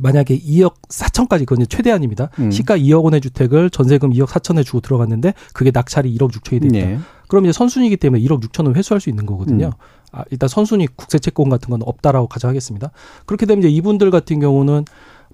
[0.00, 2.30] 만약에 2억 4천까지 그건 최대한입니다.
[2.38, 2.50] 음.
[2.50, 6.86] 시가 2억 원의 주택을 전세금 2억 4천에 주고 들어갔는데 그게 낙찰이 1억 6천이 됐다.
[6.86, 6.98] 네.
[7.28, 9.66] 그럼 이제 선순위이기 때문에 1억 6천은 회수할 수 있는 거거든요.
[9.66, 9.72] 음.
[10.12, 12.90] 아, 일단 선순위 국세 채권 같은 건 없다라고 가정하겠습니다.
[13.26, 14.84] 그렇게 되면 이제 이분들 같은 경우는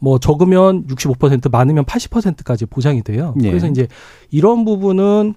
[0.01, 3.35] 뭐 적으면 65% 많으면 80%까지 보장이 돼요.
[3.37, 3.51] 네.
[3.51, 3.87] 그래서 이제
[4.31, 5.35] 이런 부분은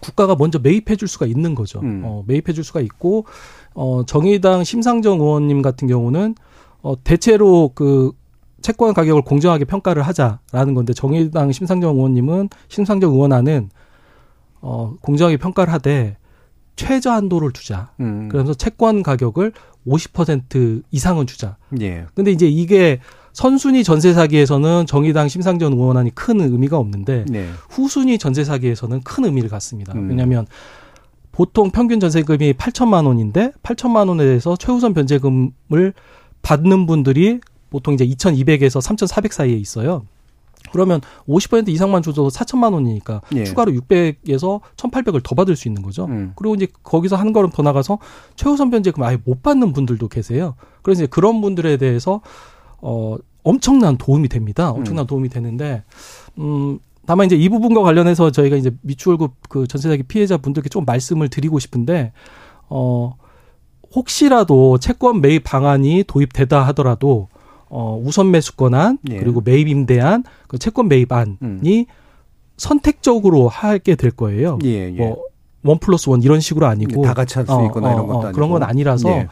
[0.00, 1.80] 국가가 먼저 매입해 줄 수가 있는 거죠.
[1.80, 2.02] 음.
[2.04, 3.26] 어, 매입해 줄 수가 있고
[3.74, 6.34] 어 정의당 심상정 의원님 같은 경우는
[6.82, 8.12] 어 대체로 그
[8.62, 13.70] 채권 가격을 공정하게 평가를 하자라는 건데 정의당 심상정 의원님은 심상정 의원안은
[14.60, 16.16] 어 공정하게 평가를 하되
[16.76, 17.90] 최저 한도를 두자.
[18.00, 18.28] 음.
[18.30, 19.52] 그래서 채권 가격을
[19.86, 21.56] 50% 이상은 주자.
[21.80, 22.06] 예.
[22.14, 23.00] 근데 이제 이게
[23.32, 27.48] 선순위 전세 사기에서는 정의당 심상정 의원안이 큰 의미가 없는데 네.
[27.70, 29.92] 후순위 전세 사기에서는 큰 의미를 갖습니다.
[29.94, 30.08] 음.
[30.08, 30.46] 왜냐하면
[31.32, 35.92] 보통 평균 전세금이 8천만 원인데 8천만 원에 대해서 최우선 변제금을
[36.40, 37.40] 받는 분들이
[37.76, 40.06] 보통 이제 2,200에서 3,400 사이에 있어요.
[40.72, 43.44] 그러면 50% 이상만 줘도 4천만 원이니까 예.
[43.44, 46.06] 추가로 600에서 1,800을 더 받을 수 있는 거죠.
[46.06, 46.32] 음.
[46.36, 47.98] 그리고 이제 거기서 한 걸음 더 나가서
[48.34, 50.54] 최우선 변제금 아예 못 받는 분들도 계세요.
[50.80, 52.22] 그래서 이제 그런 분들에 대해서
[52.80, 54.70] 어 엄청난 도움이 됩니다.
[54.70, 55.06] 엄청난 음.
[55.06, 55.84] 도움이 되는데
[56.38, 60.86] 음 다만 이제 이 부분과 관련해서 저희가 이제 미추홀급 그 전세 사기 피해자 분들께 좀
[60.86, 62.12] 말씀을 드리고 싶은데
[62.70, 63.14] 어
[63.94, 67.28] 혹시라도 채권 매입 방안이 도입되다 하더라도
[67.68, 69.18] 어, 우선 매수 권한 예.
[69.18, 71.60] 그리고 매입 임대안 그 채권 매입안이 음.
[72.56, 74.58] 선택적으로 하게 될 거예요.
[74.64, 75.14] 예, 예.
[75.62, 78.34] 뭐원 플러스 원 이런 식으로 아니고 다 같이 할수 있거나 어, 이런 것도 어, 아니고
[78.34, 79.28] 그런 건 아니라서 예.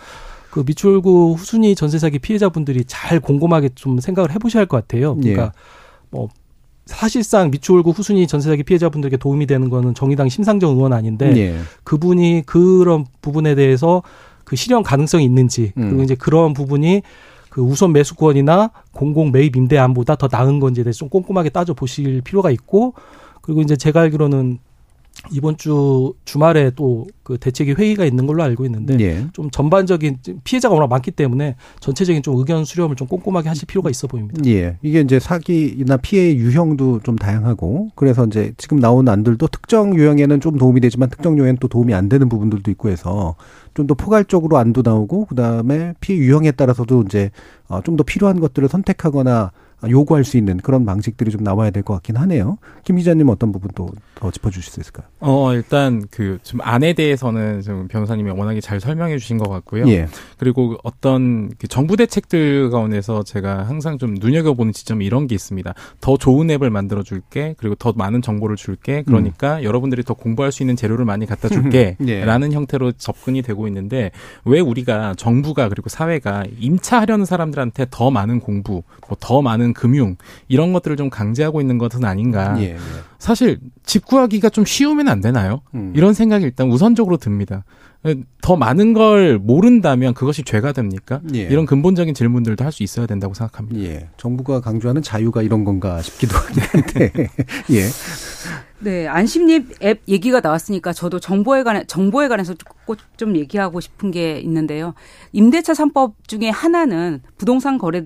[0.51, 5.17] 그 미추홀구 후순위 전세 사기 피해자분들이 잘 곰곰하게 좀 생각을 해보셔야 할 것 같아요.
[5.25, 5.33] 예.
[5.33, 5.53] 그러니까
[6.11, 6.29] 뭐
[6.87, 11.59] 사실상 미추홀구 후순위 전세 사기 피해자분들에게 도움이 되는 거는 정의당 심상정 의원 아닌데 예.
[11.85, 14.03] 그분이 그런 부분에 대해서
[14.45, 16.05] 그 실현 가능성이 있는지 그리고 음.
[16.05, 17.03] 이제 그런 부분이
[17.55, 22.51] 그 우선 매수권이나 공공 매입 임대안보다 더 나은 건지에 대해서 좀 꼼꼼하게 따져 보실 필요가
[22.51, 22.95] 있고
[23.43, 24.59] 그리고 이제 제가 알기로는
[25.33, 29.27] 이번 주 주말에 또 그 대책위 회의가 있는 걸로 알고 있는데 예.
[29.33, 34.07] 좀 전반적인 피해자가 워낙 많기 때문에 전체적인 좀 의견 수렴을 좀 꼼꼼하게 하실 필요가 있어
[34.07, 34.43] 보입니다.
[34.47, 34.77] 예.
[34.83, 40.59] 이게 이제 사기나 피해의 유형도 좀 다양하고 그래서 이제 지금 나온 안들도 특정 유형에는 좀
[40.59, 43.35] 도움이 되지만 특정 유형에는 또 도움이 안 되는 부분들도 있고 해서
[43.73, 47.31] 좀 더 포괄적으로 안도 나오고 그다음에 피해 유형에 따라서도 이제
[47.69, 49.51] 어, 좀더 필요한 것들을 선택하거나
[49.91, 52.59] 요구할 수 있는 그런 방식들이 좀 나와야 될 것 같긴 하네요.
[52.85, 55.07] 김 기자님 어떤 부분 또더 짚어주실 수 있을까요?
[55.21, 59.87] 어 일단 그 좀 안에 대해서는 좀 변호사님이 워낙에 잘 설명해 주신 것 같고요.
[59.89, 60.09] 예.
[60.39, 65.75] 그리고 어떤 그 정부 대책들 가운데서 제가 항상 좀 눈여겨보는 지점이 이런 게 있습니다.
[66.01, 67.55] 더 좋은 앱을 만들어 줄게.
[67.59, 69.03] 그리고 더 많은 정보를 줄게.
[69.03, 69.65] 그러니까 음.
[69.65, 71.97] 여러분들이 더 공부할 수 있는 재료를 많이 갖다 줄게.
[72.07, 72.25] 예.
[72.25, 74.11] 라는 형태로 접근이 되고 있는데
[74.45, 80.17] 왜 우리가 정부가 그리고 사회가 임차하려는 사람들한테 더 많은 공부, 뭐 더 많은 금융
[80.49, 82.57] 이런 것들을 좀 강제하고 있는 것은 아닌가.
[82.61, 82.77] 예, 예.
[83.19, 85.61] 사실 집 구하기가 좀 쉬우면 안 되나요?
[85.75, 85.93] 음.
[85.95, 87.65] 이런 생각이 일단 우선적으로 듭니다.
[88.43, 91.21] 더 많은 걸 모른다면 그것이 죄가 됩니까?
[91.35, 91.41] 예.
[91.41, 93.81] 이런 근본적인 질문들도 할 수 있어야 된다고 생각합니다.
[93.81, 94.09] 예.
[94.19, 97.11] 정부가 강조하는 자유가 이런 건가 싶기도 한데.
[97.73, 97.85] 예.
[98.81, 102.55] 네, 안심립 앱 얘기가 나왔으니까 저도 정보에 관해 정보에 관해서
[103.17, 104.93] 좀 얘기하고 싶은 게 있는데요.
[105.33, 108.03] 임대차 3법 중에 하나는 부동산 거래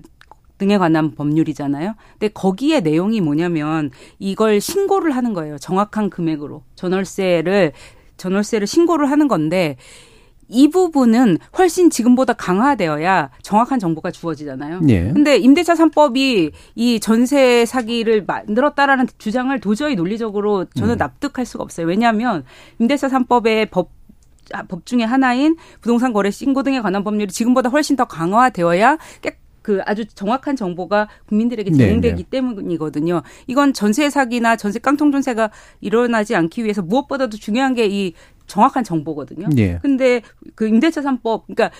[0.59, 1.95] 등에 관한 법률이잖아요.
[2.13, 3.89] 근데 거기에 내용이 뭐냐면
[4.19, 5.57] 이걸 신고를 하는 거예요.
[5.57, 7.71] 정확한 금액으로 전월세를
[8.17, 9.77] 전월세를 신고를 하는 건데
[10.49, 14.81] 이 부분은 훨씬 지금보다 강화되어야 정확한 정보가 주어지잖아요.
[14.89, 15.11] 예.
[15.13, 20.97] 근데 임대차 3법이 이 전세 사기를 만들었다라는 주장을 도저히 논리적으로 저는 음.
[20.97, 21.87] 납득할 수가 없어요.
[21.87, 22.43] 왜냐하면
[22.79, 23.91] 임대차 3법의 법
[24.51, 29.37] 아, 법 중에 하나인 부동산 거래 신고 등에 관한 법률이 지금보다 훨씬 더 강화되어야 깨,
[29.69, 32.29] 그 아주 정확한 정보가 국민들에게 제공되기 네네.
[32.31, 33.21] 때문이거든요.
[33.45, 38.13] 이건 전세 사기나 전세 깡통 전세가 일어나지 않기 위해서 무엇보다도 중요한 게 이
[38.47, 39.47] 정확한 정보거든요.
[39.57, 39.79] 예.
[39.81, 40.21] 근데
[40.55, 41.71] 그 임대차 3법 그러니까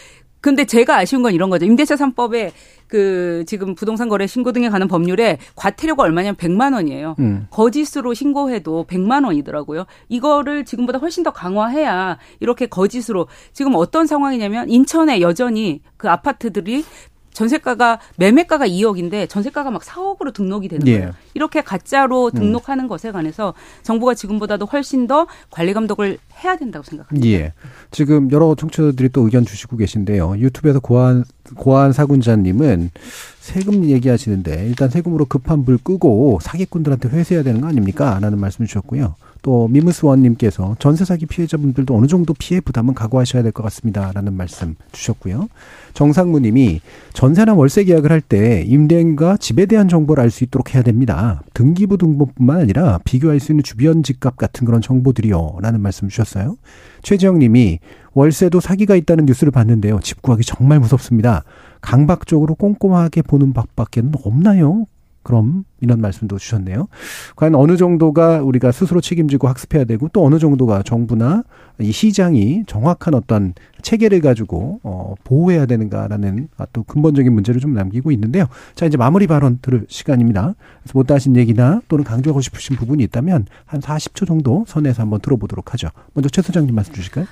[0.41, 1.65] 근데 제가 아쉬운 건 이런 거죠.
[1.65, 2.51] 임대차 3법에
[2.87, 7.15] 그 지금 부동산 거래 신고 등에 관한 법률에 과태료가 얼마냐면 100만 원이에요.
[7.19, 7.47] 음.
[7.49, 9.85] 거짓으로 신고해도 100만 원이더라고요.
[10.07, 16.85] 이거를 지금보다 훨씬 더 강화해야 이렇게 거짓으로 지금 어떤 상황이냐면 인천에 여전히 그 아파트들이
[17.33, 20.99] 전세가가 매매가가 2억인데 전세가가 막 4억으로 등록이 되는 예.
[20.99, 21.11] 거예요.
[21.33, 22.31] 이렇게 가짜로 음.
[22.31, 22.89] 등록하는 음.
[22.89, 23.53] 것에 관해서
[23.83, 27.27] 정부가 지금보다도 훨씬 더 관리 감독을 해야 된다고 생각합니다.
[27.27, 27.53] 예.
[27.91, 30.37] 지금 여러 청취자들이 또 의견 주시고 계신데요.
[30.37, 31.23] 유튜브에서 고한
[31.55, 32.91] 고한 사군자님은
[33.39, 38.19] 세금 얘기하시는데 일단 세금으로 급한 불 끄고 사기꾼들한테 회수해야 되는 거 아닙니까?
[38.21, 39.15] 라는 말씀 주셨고요.
[39.41, 45.47] 또 미무스원님께서 전세 사기 피해자분들도 어느 정도 피해 부담은 각오하셔야 될 것 같습니다라는 말씀 주셨고요.
[45.93, 46.81] 정상무님이
[47.13, 51.41] 전세나 월세 계약을 할 때 임대인과 집에 대한 정보를 알 수 있도록 해야 됩니다.
[51.53, 56.57] 등기부 등본뿐만 아니라 비교할 수 있는 주변 집값 같은 그런 정보들이요라는 말씀 주셨어요.
[57.01, 57.79] 최지영님이
[58.13, 59.99] 월세도 사기가 있다는 뉴스를 봤는데요.
[60.03, 61.43] 집 구하기 정말 무섭습니다.
[61.81, 64.85] 강박적으로 꼼꼼하게 보는 밖에는 없나요?
[65.23, 66.87] 그럼 이런 말씀도 주셨네요.
[67.35, 71.43] 과연 어느 정도가 우리가 스스로 책임지고 학습해야 되고 또 어느 정도가 정부나
[71.79, 78.45] 이 시장이 정확한 어떤 체계를 가지고 어 보호해야 되는가라는 또 근본적인 문제를 좀 남기고 있는데요.
[78.75, 80.55] 자 이제 마무리 발언 들을 시간입니다.
[80.81, 85.73] 그래서 못다 하신 얘기나 또는 강조하고 싶으신 부분이 있다면 한 40초 정도 선에서 한번 들어보도록
[85.73, 85.89] 하죠.
[86.13, 87.25] 먼저 최 소장님 말씀 주실까요?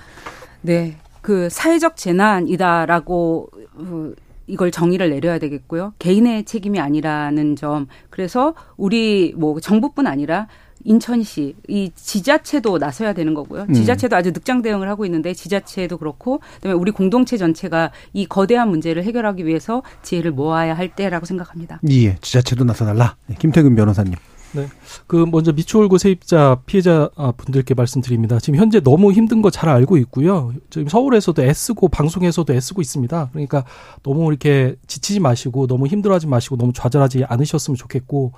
[0.61, 0.97] 네.
[1.21, 4.11] 그 사회적 재난이다라고 어,
[4.47, 5.93] 이걸 정의를 내려야 되겠고요.
[5.99, 7.87] 개인의 책임이 아니라는 점.
[8.09, 10.47] 그래서 우리 뭐 정부뿐 아니라
[10.83, 13.65] 인천시 이 지자체도 나서야 되는 거고요.
[13.67, 13.73] 음.
[13.73, 19.03] 지자체도 아주 늑장 대응을 하고 있는데 지자체도 그렇고 그다음에 우리 공동체 전체가 이 거대한 문제를
[19.03, 21.81] 해결하기 위해서 지혜를 모아야 할 때라고 생각합니다.
[21.89, 23.15] 예, 지자체도 나서달라.
[23.27, 24.13] 네, 김태근 변호사님.
[24.61, 24.67] 네.
[25.07, 28.39] 그 먼저 미추홀구 세입자 피해자 분들께 말씀드립니다.
[28.39, 30.53] 지금 현재 너무 힘든 거 잘 알고 있고요.
[30.69, 33.29] 지금 서울에서도 애쓰고 방송에서도 애쓰고 있습니다.
[33.31, 33.65] 그러니까
[34.03, 38.33] 너무 이렇게 지치지 마시고 너무 힘들어하지 마시고 너무 좌절하지 않으셨으면 좋겠고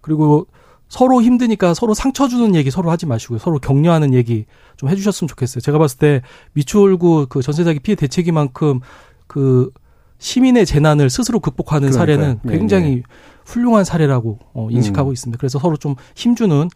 [0.00, 0.46] 그리고
[0.88, 3.38] 서로 힘드니까 서로 상처 주는 얘기 서로 하지 마시고요.
[3.38, 4.46] 서로 격려하는 얘기
[4.76, 5.60] 좀 해주셨으면 좋겠어요.
[5.60, 6.22] 제가 봤을 때
[6.52, 8.80] 미추홀구 그 전세사기 피해 대책이만큼
[9.26, 9.70] 그
[10.18, 12.16] 시민의 재난을 스스로 극복하는 그러니까요.
[12.16, 13.02] 사례는 네, 굉장히 네, 네.
[13.44, 15.12] 훌륭한 사례라고 어, 인식하고 음.
[15.12, 15.38] 있습니다.
[15.38, 16.68] 그래서 서로 좀 힘주는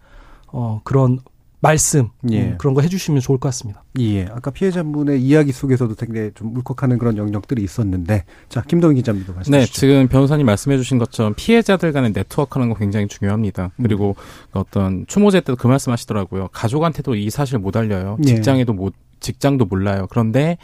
[0.48, 1.18] 어, 그런
[1.60, 2.42] 말씀 예.
[2.42, 3.82] 음, 그런 거 해주시면 좋을 것 같습니다.
[3.98, 4.26] 예.
[4.26, 9.72] 아까 피해자분의 이야기 속에서도 굉장히 좀 울컥하는 그런 영역들이 있었는데, 자 김동희 기자님도 말씀해 주시죠.
[9.72, 13.72] 네, 지금 변호사님 말씀해주신 것처럼 피해자들 간의 네트워크하는 거 굉장히 중요합니다.
[13.74, 13.82] 음.
[13.82, 14.14] 그리고
[14.52, 16.48] 어떤 추모제 때도 그 말씀하시더라고요.
[16.52, 18.18] 가족한테도 이 사실 못 알려요.
[18.20, 18.26] 예.
[18.26, 20.06] 직장에도 못 직장도 몰라요.
[20.08, 20.58] 그런데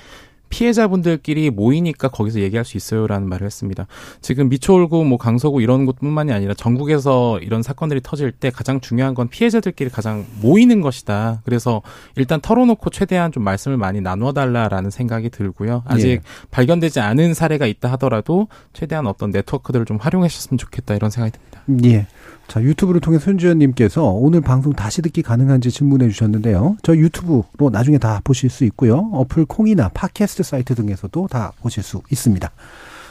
[0.49, 3.87] 피해자분들끼리 모이니까 거기서 얘기할 수 있어요라는 말을 했습니다.
[4.21, 9.29] 지금 미추홀구 뭐 강서구 이런 곳뿐만이 아니라 전국에서 이런 사건들이 터질 때 가장 중요한 건
[9.29, 11.43] 피해자들끼리 가장 모이는 것이다.
[11.45, 11.83] 그래서
[12.17, 15.83] 일단 털어놓고 최대한 좀 말씀을 많이 나눠 달라라는 생각이 들고요.
[15.87, 16.21] 아직 예.
[16.51, 21.63] 발견되지 않은 사례가 있다 하더라도 최대한 어떤 네트워크들을 좀 활용하셨으면 좋겠다 이런 생각이 듭니다.
[21.85, 22.07] 예.
[22.49, 26.77] 자, 유튜브를 통해 손주현님께서 오늘 방송 다시 듣기 가능한지 질문해 주셨는데요.
[26.83, 29.11] 저 유튜브로 나중에 다 보실 수 있고요.
[29.13, 32.51] 어플 콩이나 팟캐스트 사이트 등에서도 다 보실 수 있습니다.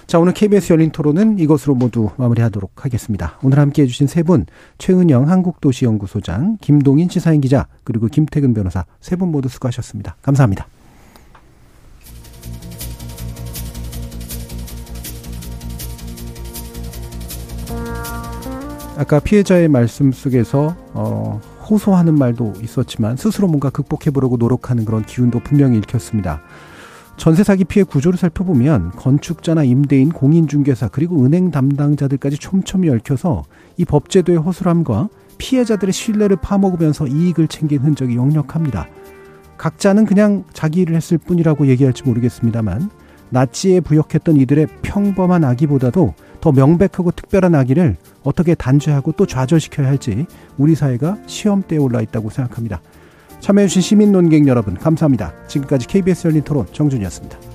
[0.06, 3.40] 자, 오늘 KBS 열린 토론은 이것으로 모두 마무리하도록 하겠습니다.
[3.42, 4.46] 오늘 함께 해주신 세 분,
[4.78, 10.16] 최은영 한국도시연구소장, 김동인 시사인 기자, 그리고 김태근 변호사 세 분 모두 수고하셨습니다.
[10.22, 10.68] 감사합니다.
[18.96, 25.78] 아까 피해자의 말씀 속에서 어, 호소하는 말도 있었지만 스스로 뭔가 극복해보려고 노력하는 그런 기운도 분명히
[25.80, 26.42] 읽혔습니다.
[27.18, 33.44] 전세 사기 피해 구조를 살펴보면 건축자나 임대인, 공인중개사 그리고 은행 담당자들까지 촘촘히 얽혀서
[33.78, 38.88] 이 법제도의 허술함과 피해자들의 신뢰를 파먹으면서 이익을 챙긴 흔적이 역력합니다.
[39.58, 42.90] 각자는 그냥 자기 일을 했을 뿐이라고 얘기할지 모르겠습니다만
[43.30, 46.14] 나치에 부역했던 이들의 평범한 악의보다도
[46.44, 50.26] 더 명백하고 특별한 악의를 어떻게 단죄하고 또 좌절시켜야 할지
[50.58, 52.82] 우리 사회가 시험대에 올라 있다고 생각합니다.
[53.40, 55.32] 참여해주신 시민 논객 여러분 감사합니다.
[55.48, 57.53] 지금까지 KBS 열린 토론 정준이었습니다.